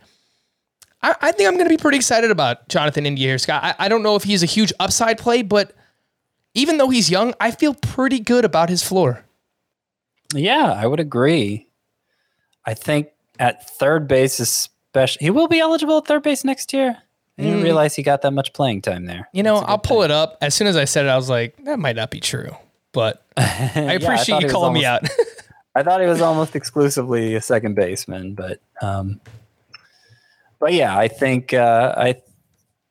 [1.01, 3.63] I, I think I'm going to be pretty excited about Jonathan India here, Scott.
[3.63, 5.73] I, I don't know if he's a huge upside play, but
[6.53, 9.25] even though he's young, I feel pretty good about his floor.
[10.33, 11.66] Yeah, I would agree.
[12.67, 13.07] I think
[13.39, 16.97] at third base, especially, he will be eligible at third base next year.
[17.39, 17.63] I didn't mm.
[17.63, 19.29] realize he got that much playing time there.
[19.31, 20.37] You know, I'll pull it up.
[20.41, 22.55] As soon as I said it, I was like, that might not be true.
[22.91, 23.43] But I
[24.01, 25.03] appreciate yeah, I you calling almost, me out.
[25.75, 29.21] I thought he was almost exclusively a second baseman, but um,
[30.59, 32.15] but yeah, I think uh, I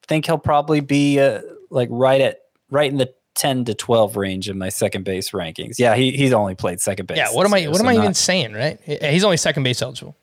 [0.06, 4.49] think he'll probably be uh, like right at right in the 10 to 12 range
[4.49, 5.78] in my second base rankings.
[5.78, 7.18] Yeah, he, he's only played second base.
[7.18, 8.80] Yeah, what am I what am I not, even saying, right?
[8.82, 10.16] He's only second base eligible.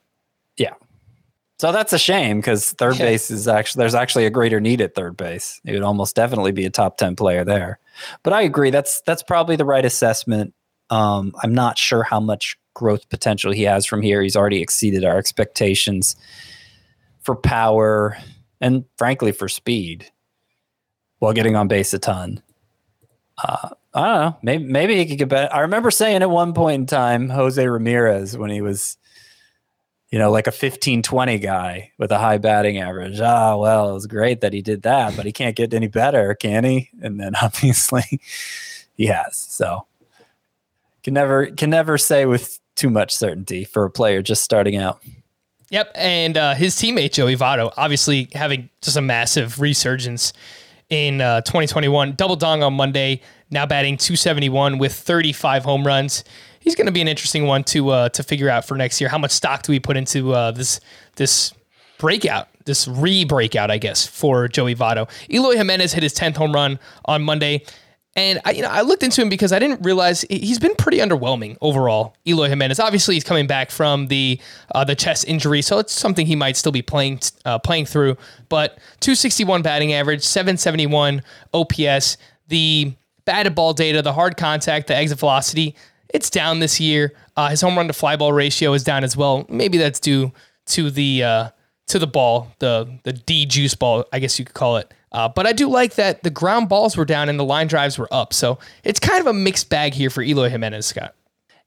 [0.58, 0.74] Yeah.
[1.60, 3.06] So that's a shame because third yeah.
[3.06, 5.62] base is actually there's actually a greater need at third base.
[5.64, 7.80] It would almost definitely be a top ten player there.
[8.24, 10.54] But I agree that's that's probably the right assessment.
[10.90, 14.22] Um, I'm not sure how much growth potential he has from here.
[14.22, 16.16] He's already exceeded our expectations
[17.22, 18.18] for power
[18.60, 20.12] and frankly for speed
[21.20, 22.42] while getting on base a ton.
[23.38, 24.38] Uh, I don't know.
[24.42, 25.54] Maybe maybe he could get better.
[25.54, 28.98] I remember saying at one point in time, Jose Ramirez when he was,
[30.10, 33.20] you know, like a 15, 20 guy with a high batting average.
[33.20, 36.36] Ah, well, it was great that he did that, but he can't get any better,
[36.36, 36.90] can he?
[37.02, 38.20] And then obviously
[38.96, 39.38] he has.
[39.38, 39.86] So
[41.04, 45.02] can never can never say with too much certainty for a player just starting out.
[45.70, 50.34] Yep, and uh, his teammate Joey Votto, obviously having just a massive resurgence
[50.94, 52.14] in uh, 2021.
[52.14, 53.20] Double dong on Monday,
[53.50, 56.24] now batting 271 with 35 home runs.
[56.60, 59.10] He's going to be an interesting one to uh, to figure out for next year.
[59.10, 60.80] How much stock do we put into uh, this
[61.16, 61.52] this
[61.98, 65.10] breakout, this re breakout, I guess, for Joey Votto?
[65.32, 67.64] Eloy Jimenez hit his 10th home run on Monday.
[68.16, 71.00] And I, you know, I looked into him because I didn't realize he's been pretty
[71.00, 72.16] underwhelming overall.
[72.28, 74.40] Eloy Jimenez, obviously, he's coming back from the
[74.76, 78.16] uh, the chest injury, so it's something he might still be playing uh, playing through.
[78.50, 82.18] But 261 batting average, 771 OPS,
[82.50, 82.94] the
[83.26, 85.76] batted ball data, the hard contact, the exit velocity,
[86.14, 87.14] it's down this year.
[87.36, 89.46] Uh, his home run to fly ball ratio is down as well.
[89.50, 90.32] Maybe that's due
[90.68, 91.50] to the uh,
[91.88, 94.94] to the ball, the the D juice ball, I guess you could call it.
[95.14, 97.98] Uh, but I do like that the ground balls were down and the line drives
[97.98, 98.34] were up.
[98.34, 101.16] So it's kind of a mixed bag here for Eloy Jimenez, Scott.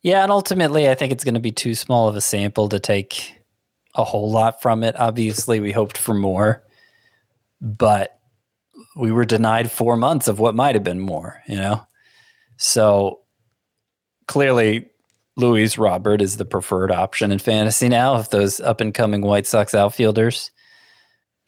[0.02, 2.78] Yeah, and ultimately, I think it's going to be too small of a sample to
[2.78, 3.40] take
[3.94, 4.94] a whole lot from it.
[4.98, 6.62] Obviously, we hoped for more,
[7.60, 8.18] but
[8.96, 11.86] we were denied four months of what might have been more, you know?
[12.56, 13.20] So
[14.26, 14.90] clearly,
[15.36, 19.46] Luis Robert is the preferred option in fantasy now of those up and coming White
[19.46, 20.50] Sox outfielders.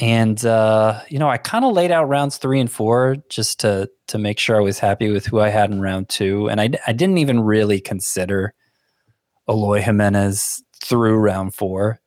[0.01, 3.91] And uh, you know, I kind of laid out rounds three and four just to
[4.09, 6.71] to make sure I was happy with who I had in round two, and I
[6.87, 8.55] I didn't even really consider
[9.49, 12.01] Eloy Jimenez through round four.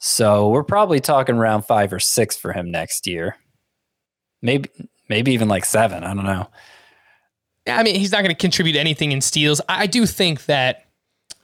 [0.00, 3.36] So we're probably talking round five or six for him next year.
[4.42, 4.68] Maybe
[5.08, 6.04] maybe even like seven.
[6.04, 6.48] I don't know.
[7.66, 9.60] I mean, he's not going to contribute anything in steals.
[9.68, 10.86] I do think that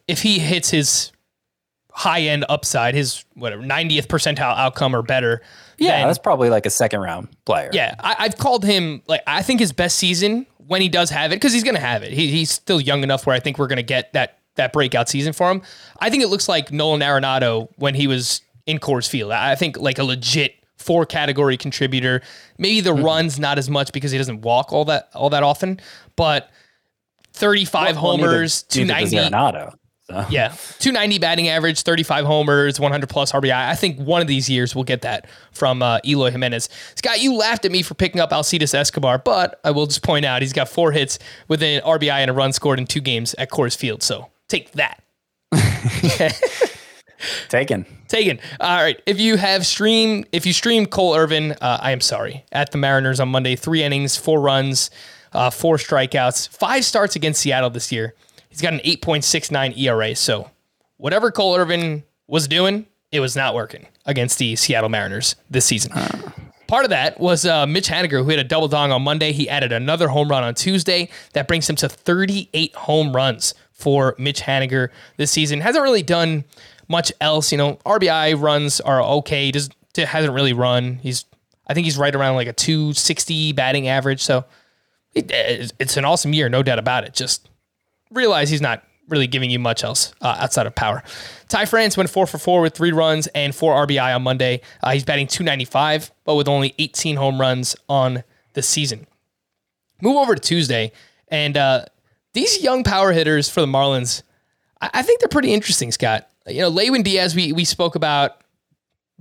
[0.09, 1.11] if he hits his
[1.95, 5.40] high end upside, his whatever 90th percentile outcome or better.
[5.78, 7.70] Yeah, then, that's probably like a second round player.
[7.72, 11.32] Yeah, I, have called him like I think his best season when he does have
[11.32, 12.12] it because he's going to have it.
[12.12, 15.09] He, he's still young enough where I think we're going to get that that breakout
[15.09, 15.62] season for him.
[16.01, 19.32] I think it looks like Nolan Arenado when he was in Coors Field.
[19.32, 22.22] I think like a legit four category contributor.
[22.59, 23.05] Maybe the mm-hmm.
[23.05, 25.80] runs not as much because he doesn't walk all that all that often,
[26.16, 26.51] but
[27.34, 29.30] 35 well, homers, well, neither, 290.
[29.30, 29.76] Neither.
[30.07, 30.26] So.
[30.28, 30.48] Yeah,
[30.80, 33.55] 290 batting average, 35 homers, 100 plus RBI.
[33.55, 36.68] I think one of these years we'll get that from uh, Eloy Jimenez.
[36.94, 40.26] Scott, you laughed at me for picking up Alcides Escobar, but I will just point
[40.26, 43.34] out he's got four hits with an RBI and a run scored in two games
[43.38, 44.02] at Coors Field.
[44.02, 45.02] So take that.
[47.48, 47.86] Taken.
[48.09, 48.38] Taken.
[48.61, 49.00] All right.
[49.07, 52.44] If you have stream, if you streamed Cole Irvin, uh, I am sorry.
[52.52, 54.90] At the Mariners on Monday, three innings, four runs,
[55.32, 58.14] uh, four strikeouts, five starts against Seattle this year.
[58.55, 60.14] He's got an 8.69 ERA.
[60.14, 60.48] So
[60.96, 65.90] whatever Cole Irvin was doing, it was not working against the Seattle Mariners this season.
[65.90, 66.30] Uh.
[66.68, 69.32] Part of that was uh, Mitch Haniger, who hit a double dong on Monday.
[69.32, 71.09] He added another home run on Tuesday.
[71.32, 75.61] That brings him to 38 home runs for Mitch Haniger this season.
[75.61, 76.44] Hasn't really done
[76.86, 77.50] much else.
[77.50, 79.46] You know, RBI runs are okay.
[79.46, 81.00] He just hasn't really run.
[81.02, 81.24] He's,
[81.66, 84.22] I think he's right around like a 260 batting average.
[84.22, 84.44] So
[85.12, 87.14] it, it's an awesome year, no doubt about it.
[87.14, 87.48] Just
[88.15, 91.03] realize he's not really giving you much else uh, outside of power.
[91.49, 94.61] Ty France went four for four with three runs and four RBI on Monday.
[94.83, 99.07] Uh, he's batting 295, but with only 18 home runs on the season.
[100.01, 100.93] Move over to Tuesday,
[101.29, 101.85] and uh,
[102.33, 104.23] these young power hitters for the Marlins,
[104.81, 106.29] I, I think they're pretty interesting, Scott.
[106.47, 108.43] You know, Lewin Diaz, we, we spoke about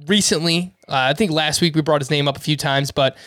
[0.07, 0.75] recently.
[0.87, 3.17] Uh, I think last week we brought his name up a few times, but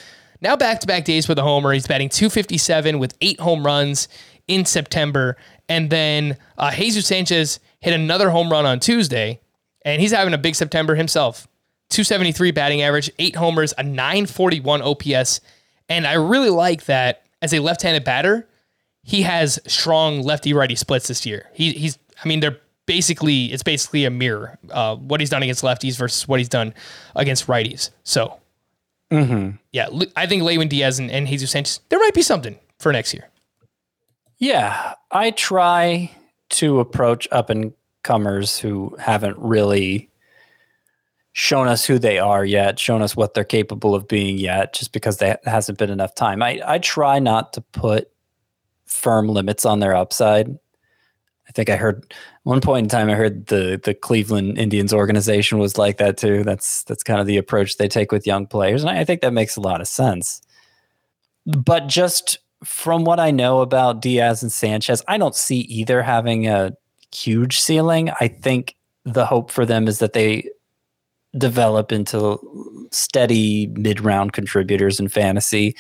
[0.41, 1.73] now back to back days with a homer.
[1.73, 4.09] He's batting 257 with eight home runs
[4.49, 5.37] in September.
[5.69, 9.41] And then uh, Jesus Sanchez hit another home run on Tuesday,
[9.85, 11.49] and he's having a big September himself.
[11.91, 15.41] 273 batting average, eight homers, a 941 OPS.
[15.89, 18.49] And I really like that as a left handed batter,
[19.03, 21.49] he has strong lefty righty splits this year.
[21.55, 24.59] He, he's, I mean, they're basically, it's basically a mirror.
[24.71, 26.75] Uh, what he's done against lefties versus what he's done
[27.15, 27.91] against righties.
[28.03, 28.41] So,
[29.13, 29.57] mm-hmm.
[29.73, 33.15] yeah, I think Lewin Diaz and, and Jesus Sanchez, there might be something for next
[33.15, 33.29] year.
[34.39, 36.11] Yeah, I try
[36.51, 37.73] to approach up and
[38.03, 40.11] comers who haven't really
[41.33, 44.93] shown us who they are yet, shown us what they're capable of being yet, just
[44.93, 46.43] because there hasn't been enough time.
[46.43, 48.11] I, I try not to put
[48.87, 50.49] firm limits on their upside.
[51.49, 55.59] I think I heard one point in time I heard the the Cleveland Indians organization
[55.59, 56.43] was like that too.
[56.43, 59.33] That's that's kind of the approach they take with young players, and I think that
[59.33, 60.43] makes a lot of sense.
[61.45, 66.47] But just from what I know about Diaz and Sanchez, I don't see either having
[66.47, 66.73] a
[67.15, 68.11] huge ceiling.
[68.21, 70.51] I think the hope for them is that they
[71.37, 72.39] develop into
[72.91, 75.77] steady mid round contributors in fantasy.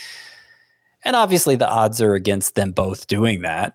[1.04, 3.74] And obviously, the odds are against them both doing that.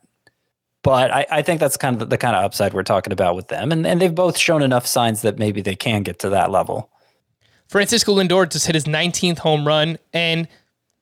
[0.84, 3.36] But I, I think that's kind of the, the, kind of upside we're talking about
[3.36, 3.72] with them.
[3.72, 6.90] And, and they've both shown enough signs that maybe they can get to that level.
[7.68, 10.48] Francisco Lindor just hit his 19th home run and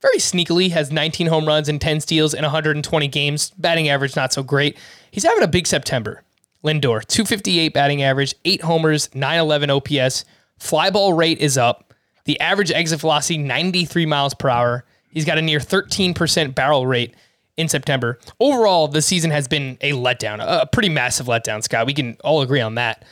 [0.01, 3.51] very sneakily has 19 home runs and 10 steals in 120 games.
[3.57, 4.77] Batting average not so great.
[5.11, 6.23] He's having a big September.
[6.63, 10.25] Lindor, 258 batting average, 8 homers, 911 OPS.
[10.57, 11.93] Fly ball rate is up.
[12.25, 14.85] The average exit velocity 93 miles per hour.
[15.11, 17.15] He's got a near 13% barrel rate
[17.57, 18.19] in September.
[18.39, 21.87] Overall, the season has been a letdown, a pretty massive letdown, Scott.
[21.87, 23.03] We can all agree on that.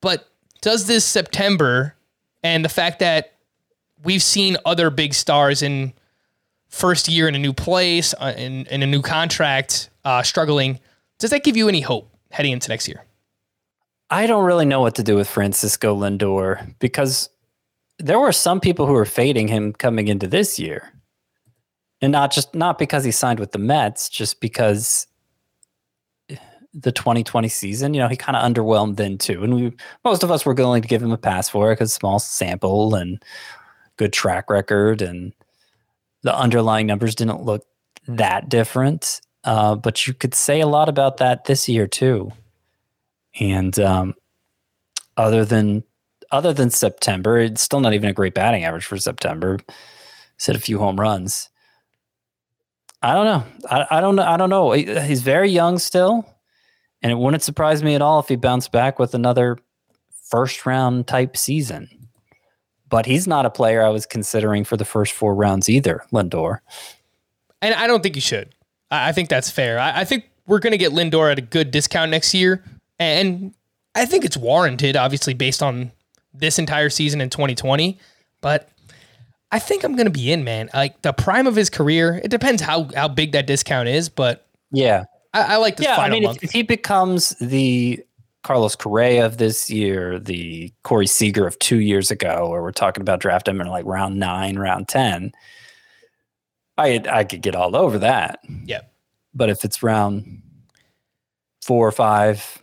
[0.00, 0.28] But
[0.60, 1.94] does this September
[2.42, 3.34] and the fact that
[4.04, 5.92] we've seen other big stars in
[6.68, 10.78] first year in a new place, uh, in, in a new contract, uh, struggling,
[11.18, 13.04] does that give you any hope heading into next year?
[14.10, 17.28] I don't really know what to do with Francisco Lindor because
[17.98, 20.92] there were some people who were fading him coming into this year.
[22.02, 25.06] And not just not because he signed with the Mets, just because
[26.74, 29.42] the 2020 season, you know, he kind of underwhelmed then too.
[29.42, 29.72] And we
[30.04, 32.94] most of us were willing to give him a pass for it because small sample
[32.94, 33.22] and
[33.96, 35.32] good track record and
[36.26, 37.64] the underlying numbers didn't look
[38.08, 39.20] that different.
[39.44, 42.32] Uh, but you could say a lot about that this year too.
[43.38, 44.14] And um,
[45.16, 45.84] other than
[46.32, 49.58] other than September, it's still not even a great batting average for September.
[50.36, 51.48] He's hit a few home runs.
[53.00, 53.44] I don't know.
[53.70, 54.24] I, I don't know.
[54.24, 54.72] I don't know.
[54.72, 56.28] He's very young still,
[57.02, 59.58] and it wouldn't surprise me at all if he bounced back with another
[60.28, 61.88] first round type season.
[62.88, 66.60] But he's not a player I was considering for the first four rounds either, Lindor.
[67.60, 68.54] And I don't think you should.
[68.90, 69.78] I think that's fair.
[69.78, 72.62] I, I think we're going to get Lindor at a good discount next year
[72.98, 73.54] and
[73.94, 75.90] I think it's warranted, obviously, based on
[76.34, 77.98] this entire season in 2020.
[78.40, 78.68] But
[79.50, 80.68] I think I'm going to be in, man.
[80.74, 84.46] Like the prime of his career, it depends how how big that discount is, but
[84.70, 85.86] yeah, I, I like this.
[85.86, 88.04] Yeah, I mean, if, if, he becomes the
[88.46, 93.00] Carlos Correa of this year, the Corey Seager of two years ago, or we're talking
[93.00, 95.32] about drafting him in like round nine, round ten,
[96.78, 98.38] I I could get all over that.
[98.66, 98.88] Yep.
[99.34, 100.42] But if it's round
[101.60, 102.62] four or five,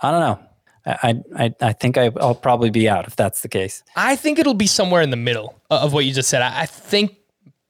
[0.00, 0.40] I don't know.
[0.86, 3.82] I I I think I, will probably be out if that's the case.
[3.96, 6.40] I think it'll be somewhere in the middle of what you just said.
[6.40, 7.14] I, I think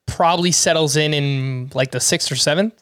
[0.05, 2.80] probably settles in in like the sixth or seventh.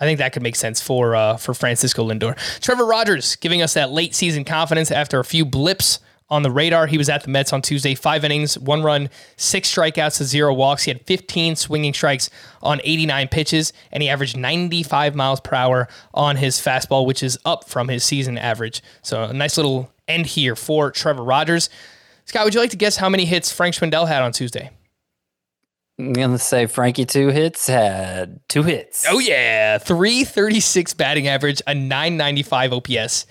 [0.00, 2.36] I think that could make sense for uh, for Francisco Lindor.
[2.60, 6.86] Trevor Rogers giving us that late season confidence after a few blips on the radar.
[6.86, 10.52] He was at the Mets on Tuesday, five innings, one run, six strikeouts to zero
[10.52, 10.84] walks.
[10.84, 12.30] He had 15 swinging strikes
[12.62, 17.38] on 89 pitches, and he averaged 95 miles per hour on his fastball, which is
[17.44, 18.82] up from his season average.
[19.02, 21.68] So a nice little end here for Trevor Rogers.
[22.24, 24.70] Scott, would you like to guess how many hits Frank Schwindel had on Tuesday?
[25.98, 29.04] I'm gonna say Frankie two hits had two hits.
[29.08, 33.26] Oh yeah, three thirty six batting average, a nine ninety five OPS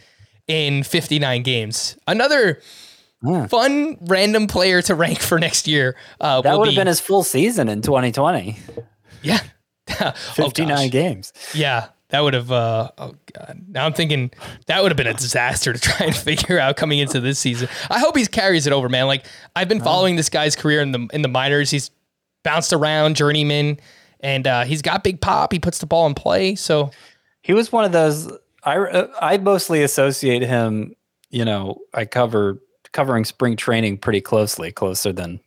[0.47, 1.97] in fifty nine games.
[2.07, 2.61] Another
[3.24, 3.47] yeah.
[3.47, 5.95] fun random player to rank for next year.
[6.20, 8.57] Uh, that would have been his full season in 2020.
[9.22, 9.39] Yeah.
[10.36, 11.34] 59 oh, games.
[11.53, 11.88] Yeah.
[12.09, 13.61] That would have, uh, oh God.
[13.70, 14.32] Now I'm thinking
[14.68, 17.70] that would have been a disaster to try and figure out coming into this season.
[17.89, 19.07] I hope he carries it over, man.
[19.07, 21.72] Like I've been following this guy's career in the, in the minors.
[21.72, 21.89] He's
[22.44, 23.80] bounced around, journeyman,
[24.20, 25.52] and uh, he's got big pop.
[25.52, 26.56] He puts the ball in play.
[26.56, 26.91] So
[27.41, 28.32] he was one of those.
[28.64, 30.96] I, I mostly associate him,
[31.30, 32.62] you know, I cover
[32.94, 35.41] covering spring training pretty closely, closer than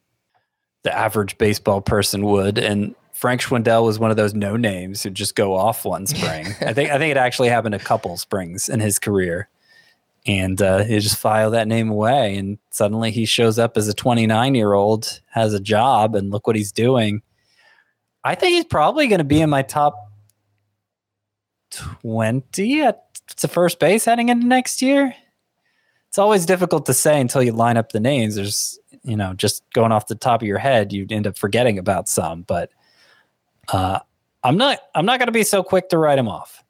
[0.82, 2.58] the average baseball person would.
[2.58, 6.46] And Frank Schwindel was one of those no names who just go off one spring.
[6.60, 9.48] I think I think it actually happened a couple springs in his career.
[10.26, 13.94] And uh, he just file that name away, and suddenly he shows up as a
[13.94, 17.22] 29 year old, has a job, and look what he's doing.
[18.24, 20.10] I think he's probably going to be in my top
[21.70, 23.02] 20 at
[23.36, 25.14] to first base heading into next year
[26.16, 28.36] it's always difficult to say until you line up the names.
[28.36, 31.78] There's, you know, just going off the top of your head, you'd end up forgetting
[31.78, 32.40] about some.
[32.40, 32.70] But
[33.68, 33.98] uh,
[34.42, 36.64] I'm not, I'm not going to be so quick to write him off.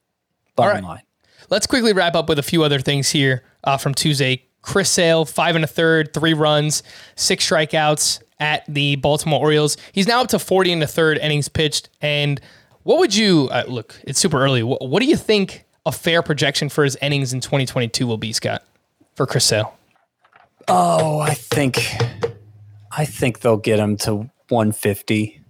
[0.56, 1.05] Bottom line.
[1.48, 4.44] Let's quickly wrap up with a few other things here uh, from Tuesday.
[4.62, 6.82] Chris Sale, five and a third, three runs,
[7.14, 9.76] six strikeouts at the Baltimore Orioles.
[9.92, 11.88] He's now up to 40 and a third innings pitched.
[12.00, 12.40] And
[12.82, 14.00] what would you uh, look?
[14.04, 14.62] It's super early.
[14.62, 18.32] What, what, do you think a fair projection for his innings in 2022 will be,
[18.32, 18.64] Scott,
[19.14, 19.72] for Chris Sale?
[20.68, 21.78] Oh, I think,
[22.90, 25.40] I think they'll get him to 150,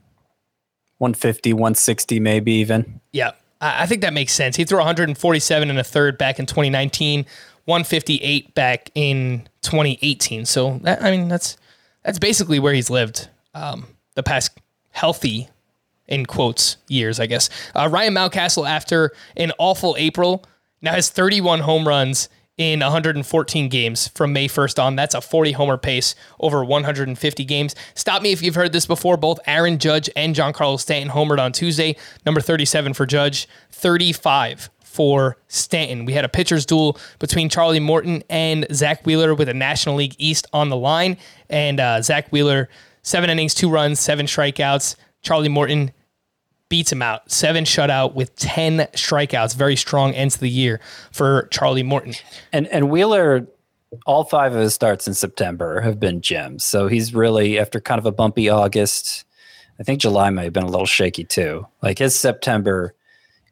[0.98, 3.00] 150, 160, maybe even.
[3.12, 4.56] Yeah, I think that makes sense.
[4.56, 7.26] He threw 147 and a third back in 2019.
[7.66, 10.46] 158 back in 2018.
[10.46, 11.56] So that, I mean, that's
[12.04, 14.52] that's basically where he's lived um, the past
[14.92, 15.48] healthy,
[16.06, 17.50] in quotes, years, I guess.
[17.74, 20.44] Uh, Ryan Mountcastle, after an awful April,
[20.80, 22.28] now has 31 home runs
[22.58, 24.96] in 114 games from May 1st on.
[24.96, 27.74] That's a 40 homer pace over 150 games.
[27.94, 29.16] Stop me if you've heard this before.
[29.16, 31.96] Both Aaron Judge and Giancarlo Stanton homered on Tuesday.
[32.24, 36.06] Number 37 for Judge, 35 for Stanton.
[36.06, 40.14] We had a pitcher's duel between Charlie Morton and Zack Wheeler with a National League
[40.16, 41.18] East on the line.
[41.50, 42.70] And uh, Zack Wheeler,
[43.02, 44.96] seven innings, two runs, seven strikeouts.
[45.20, 45.92] Charlie Morton
[46.68, 47.30] beats him out.
[47.30, 49.54] Seven shutout with 10 strikeouts.
[49.54, 50.80] Very strong end to the year
[51.12, 52.14] for Charlie Morton.
[52.52, 53.46] And, and Wheeler,
[54.04, 56.64] all five of his starts in September have been gems.
[56.64, 59.24] So he's really, after kind of a bumpy August,
[59.78, 61.66] I think July may have been a little shaky too.
[61.82, 62.94] Like his September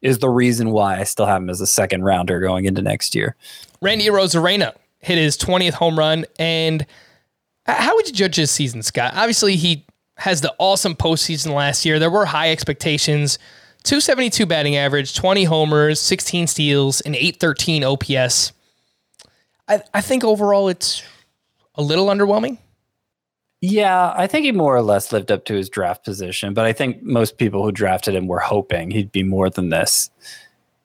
[0.02, 3.14] is the reason why I still have him as a second rounder going into next
[3.14, 3.36] year.
[3.80, 6.24] Randy Arozarena hit his 20th home run.
[6.38, 6.84] And
[7.66, 9.12] how would you judge his season, Scott?
[9.14, 9.86] Obviously, he
[10.16, 11.98] has the awesome postseason last year.
[11.98, 13.38] There were high expectations.
[13.84, 18.52] 272 batting average, 20 homers, 16 steals, and 813 OPS.
[19.68, 21.02] I, I think overall it's
[21.74, 22.58] a little underwhelming.
[23.60, 26.72] Yeah, I think he more or less lived up to his draft position, but I
[26.72, 30.10] think most people who drafted him were hoping he'd be more than this.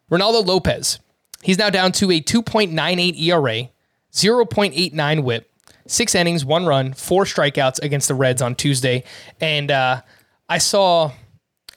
[0.10, 1.00] Reynaldo Lopez.
[1.42, 3.70] He's now down to a 2.98 ERA,
[4.14, 5.49] 0.89 whip,
[5.88, 9.04] six innings, one run, four strikeouts against the Reds on Tuesday.
[9.40, 10.02] And uh,
[10.48, 11.12] I saw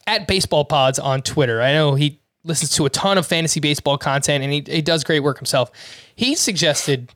[0.07, 3.97] at Baseball Pods on Twitter, I know he listens to a ton of fantasy baseball
[3.97, 5.71] content and he, he does great work himself.
[6.15, 7.11] He suggested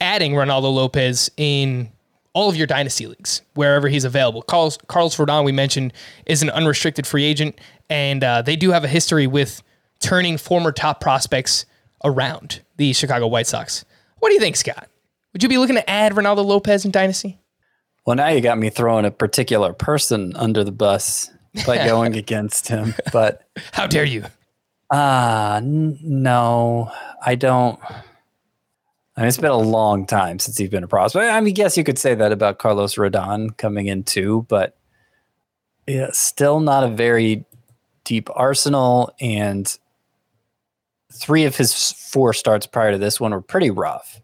[0.00, 1.90] adding Reynaldo Lopez in
[2.32, 4.42] all of your dynasty leagues wherever he's available.
[4.42, 5.92] Carlos, Carlos Rodon, we mentioned,
[6.26, 7.58] is an unrestricted free agent,
[7.88, 9.62] and uh, they do have a history with
[10.00, 11.64] turning former top prospects
[12.04, 13.86] around the Chicago White Sox.
[14.18, 14.88] What do you think, Scott?
[15.36, 17.38] Would you be looking to add Reynaldo Lopez in dynasty?
[18.06, 21.30] Well, now you got me throwing a particular person under the bus
[21.66, 22.94] by going against him.
[23.12, 24.24] But how dare you?
[24.90, 26.90] Ah, uh, n- no,
[27.22, 27.78] I don't.
[27.84, 31.30] I mean, it's been a long time since he's been a prospect.
[31.30, 34.78] I mean, guess you could say that about Carlos Rodon coming in too, but
[35.86, 37.44] yeah, still not a very
[38.04, 39.12] deep arsenal.
[39.20, 39.70] And
[41.12, 44.22] three of his four starts prior to this one were pretty rough.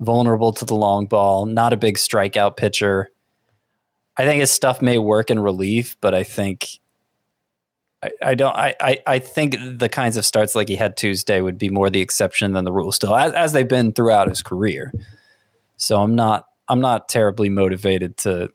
[0.00, 3.10] Vulnerable to the long ball, not a big strikeout pitcher.
[4.16, 6.80] I think his stuff may work in relief, but I think
[8.02, 8.54] I, I don't.
[8.54, 11.90] I, I, I think the kinds of starts like he had Tuesday would be more
[11.90, 14.92] the exception than the rule, still, as, as they've been throughout his career.
[15.76, 16.46] So I'm not.
[16.68, 18.50] I'm not terribly motivated to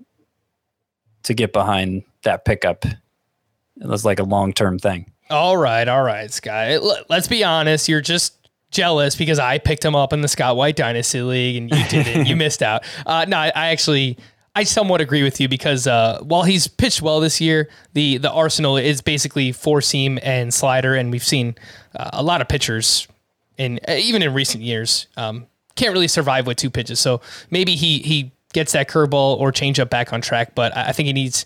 [1.23, 2.85] to get behind that pickup.
[2.85, 5.11] It was like a long term thing.
[5.29, 6.77] All right, all right, Sky.
[7.09, 7.87] Let's be honest.
[7.87, 8.40] You're just
[8.72, 12.26] jealous because I picked him up in the Scott White Dynasty League and you didn't.
[12.26, 12.84] you missed out.
[13.05, 14.17] Uh, no, I, I actually
[14.55, 18.32] I somewhat agree with you because uh, while he's pitched well this year, the the
[18.32, 21.55] arsenal is basically four seam and slider, and we've seen
[21.95, 23.07] uh, a lot of pitchers
[23.57, 26.99] in uh, even in recent years um, can't really survive with two pitches.
[26.99, 31.07] So maybe he he gets that curveball or changeup back on track, but I think
[31.07, 31.45] he needs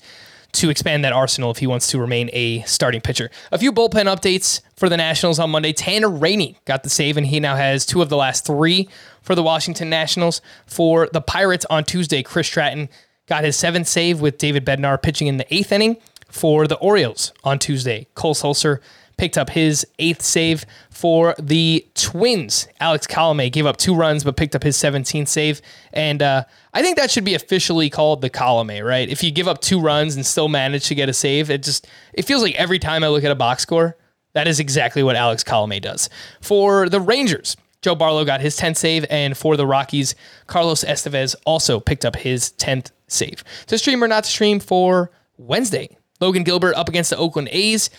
[0.56, 3.30] to expand that arsenal if he wants to remain a starting pitcher.
[3.52, 5.74] A few bullpen updates for the Nationals on Monday.
[5.74, 8.90] Tanner Rainey got the save, and he now has two of the last three
[9.22, 10.42] for the Washington Nationals.
[10.66, 12.90] For the Pirates on Tuesday, Chris Stratton
[13.28, 15.98] got his seventh save with David Bednar pitching in the eighth inning.
[16.30, 18.80] For the Orioles on Tuesday, Cole Sulser
[19.18, 22.68] picked up his eighth save for the Twins.
[22.80, 25.62] Alex Colome gave up two runs but picked up his 17th save.
[25.94, 26.44] And uh,
[26.74, 29.08] I think that should be officially called the Colome, right?
[29.08, 31.88] If you give up two runs and still manage to get a save, it just
[32.14, 33.98] it feels like every time I look at a box score,
[34.34, 36.10] that is exactly what Alex Colome does.
[36.42, 40.16] For the Rangers, Joe Barlow got his 10th save, and for the Rockies,
[40.48, 43.44] Carlos Estevez also picked up his 10th save.
[43.68, 47.90] To stream or not to stream for Wednesday, Logan Gilbert up against the Oakland A's.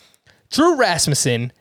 [0.51, 1.53] Drew Rasmussen,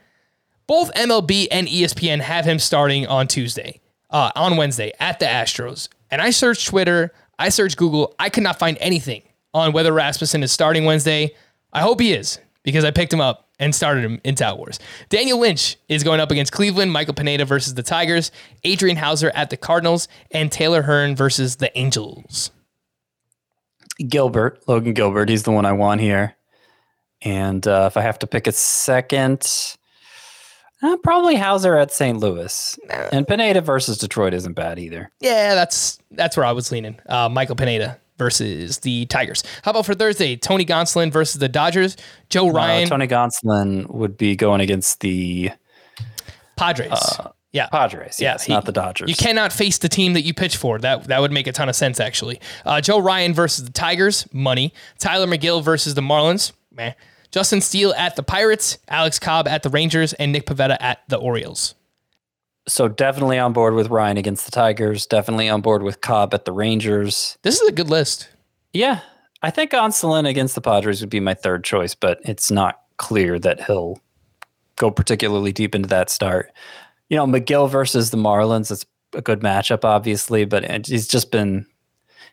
[0.68, 5.90] both MLB and ESPN have him starting on Tuesday, uh, on Wednesday at the Astros.
[6.10, 9.24] And I searched Twitter, I searched Google, I could not find anything
[9.54, 11.36] on whether Rasmussen is starting Wednesday.
[11.74, 14.80] I hope he is because I picked him up and started him in Tout Wars.
[15.10, 18.32] Daniel Lynch is going up against Cleveland, Michael Pineda versus the Tigers,
[18.64, 22.52] Adrian Houser at the Cardinals, and Taylor Hearn versus the Angels.
[24.10, 26.36] Gilbert, Logan Gilbert, he's the one I want here.
[27.26, 29.76] And uh, if I have to pick a second,
[30.84, 32.20] uh, probably Houser at St.
[32.20, 32.78] Louis.
[33.12, 35.12] And Pineda versus Detroit isn't bad either.
[35.20, 37.00] Yeah, that's that's where I was leaning.
[37.10, 39.44] Uh, Michael Pineda versus the Tigers.
[39.64, 40.36] How about for Thursday?
[40.38, 41.98] Tony Gonsolin versus the Dodgers.
[42.30, 42.86] Joe Ryan.
[42.86, 45.50] Uh, Tony Gonsolin would be going against the
[46.58, 46.92] Padres.
[46.92, 48.20] Uh, yeah, Padres.
[48.20, 49.10] Yeah, Yes, he- not the Dodgers.
[49.10, 50.78] You cannot face the team that you pitch for.
[50.78, 52.40] That that would make a ton of sense actually.
[52.66, 54.74] Uh, Joe Ryan versus the Tigers, money.
[55.00, 56.94] Tylor Megill versus the Marlins, meh.
[57.36, 61.18] Justin Steele at the Pirates, Alex Cobb at the Rangers, and Nick Pivetta at the
[61.18, 61.76] Orioles.
[62.66, 65.06] So definitely on board with Ryan against the Tigers.
[65.06, 67.38] Definitely on board with Cobb at the Rangers.
[67.42, 68.30] This is a good list.
[68.72, 69.02] Yeah,
[69.42, 73.38] I think Gonsolin against the Padres would be my third choice, but it's not clear
[73.40, 74.00] that he'll
[74.78, 76.54] go particularly deep into that start.
[77.10, 78.72] You know, Megill versus the Marlins.
[78.72, 81.66] It's a good matchup, obviously, but he's just been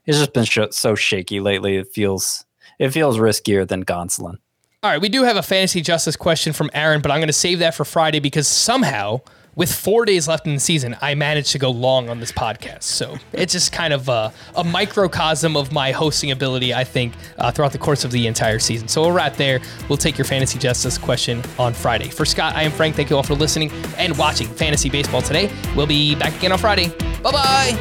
[0.05, 1.79] he's just been so shaky lately.
[1.79, 2.45] It feels
[2.79, 4.37] it feels riskier than Gonsolin.
[4.85, 7.33] All right, we do have a fantasy justice question from Aaron, but I'm going to
[7.33, 9.21] save that for Friday because somehow,
[9.55, 12.83] with four days left in the season, I managed to go long on this podcast.
[12.83, 17.53] So it's just kind of a, a microcosm of my hosting ability, I think, uh,
[17.53, 18.89] throughout the course of the entire season.
[18.89, 19.61] So we'll wrap there.
[19.89, 22.09] We'll take your fantasy justice question on Friday.
[22.09, 22.97] For Scott, I am Frank.
[22.97, 25.49] Thank you all for listening and watching Fantasy Baseball today.
[25.77, 26.89] We'll be back again on Friday.
[27.23, 27.79] Bye bye.